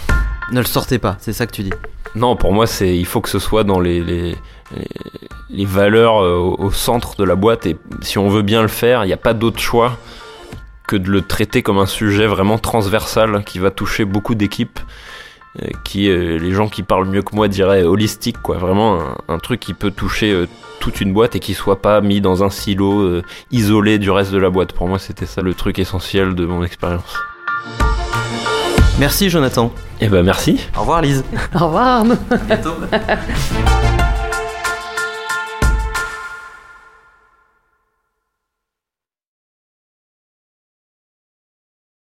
Ne 0.51 0.59
le 0.59 0.65
sortez 0.65 0.99
pas, 0.99 1.17
c'est 1.19 1.33
ça 1.33 1.47
que 1.47 1.51
tu 1.51 1.63
dis. 1.63 1.73
Non, 2.15 2.35
pour 2.35 2.53
moi, 2.53 2.67
c'est 2.67 2.95
il 2.95 3.05
faut 3.05 3.19
que 3.19 3.29
ce 3.29 3.39
soit 3.39 3.63
dans 3.63 3.79
les, 3.79 4.01
les, 4.01 4.35
les, 5.49 5.65
valeurs 5.65 6.23
euh, 6.23 6.37
au, 6.37 6.71
centre 6.71 7.15
de 7.17 7.23
la 7.23 7.35
boîte. 7.35 7.65
Et 7.65 7.75
si 8.01 8.17
on 8.17 8.29
veut 8.29 8.41
bien 8.41 8.61
le 8.61 8.67
faire, 8.67 9.03
il 9.03 9.07
n'y 9.07 9.13
a 9.13 9.17
pas 9.17 9.33
d'autre 9.33 9.59
choix 9.59 9.97
que 10.87 10.95
de 10.95 11.09
le 11.09 11.21
traiter 11.21 11.61
comme 11.61 11.77
un 11.77 11.85
sujet 11.85 12.27
vraiment 12.27 12.57
transversal 12.57 13.43
qui 13.43 13.59
va 13.59 13.71
toucher 13.71 14.05
beaucoup 14.05 14.35
d'équipes. 14.35 14.79
Euh, 15.63 15.69
qui 15.85 16.09
euh, 16.09 16.37
les 16.37 16.51
gens 16.51 16.67
qui 16.67 16.83
parlent 16.83 17.07
mieux 17.07 17.21
que 17.21 17.33
moi 17.33 17.47
diraient 17.47 17.83
holistique 17.83 18.41
quoi 18.41 18.57
vraiment 18.57 18.99
un, 19.29 19.39
truc 19.39 19.61
qui 19.61 19.73
peut 19.73 19.89
toucher 19.89 20.45
toute 20.81 20.99
une 20.99 21.13
boîte 21.13 21.37
et 21.37 21.39
qui 21.39 21.53
soit 21.53 21.81
pas 21.81 22.01
mis 22.01 22.19
dans 22.19 22.43
un 22.43 22.49
silo 22.49 23.21
isolé 23.51 23.97
du 23.97 24.11
reste 24.11 24.33
de 24.33 24.37
la 24.37 24.49
boîte 24.49 24.73
pour 24.73 24.89
moi 24.89 24.99
c'était 24.99 25.25
ça 25.25 25.41
le 25.41 25.53
truc 25.53 25.79
essentiel 25.79 26.35
de 26.35 26.45
mon 26.45 26.61
expérience 26.61 27.15
Merci 28.97 29.29
Jonathan. 29.29 29.73
Eh 29.99 30.07
ben 30.07 30.23
merci. 30.23 30.59
Au 30.75 30.81
revoir 30.81 31.01
Lise. 31.01 31.23
Au 31.55 31.65
revoir 31.65 31.87
Arnaud. 31.87 32.15
À 32.31 32.37
bientôt. 32.37 32.75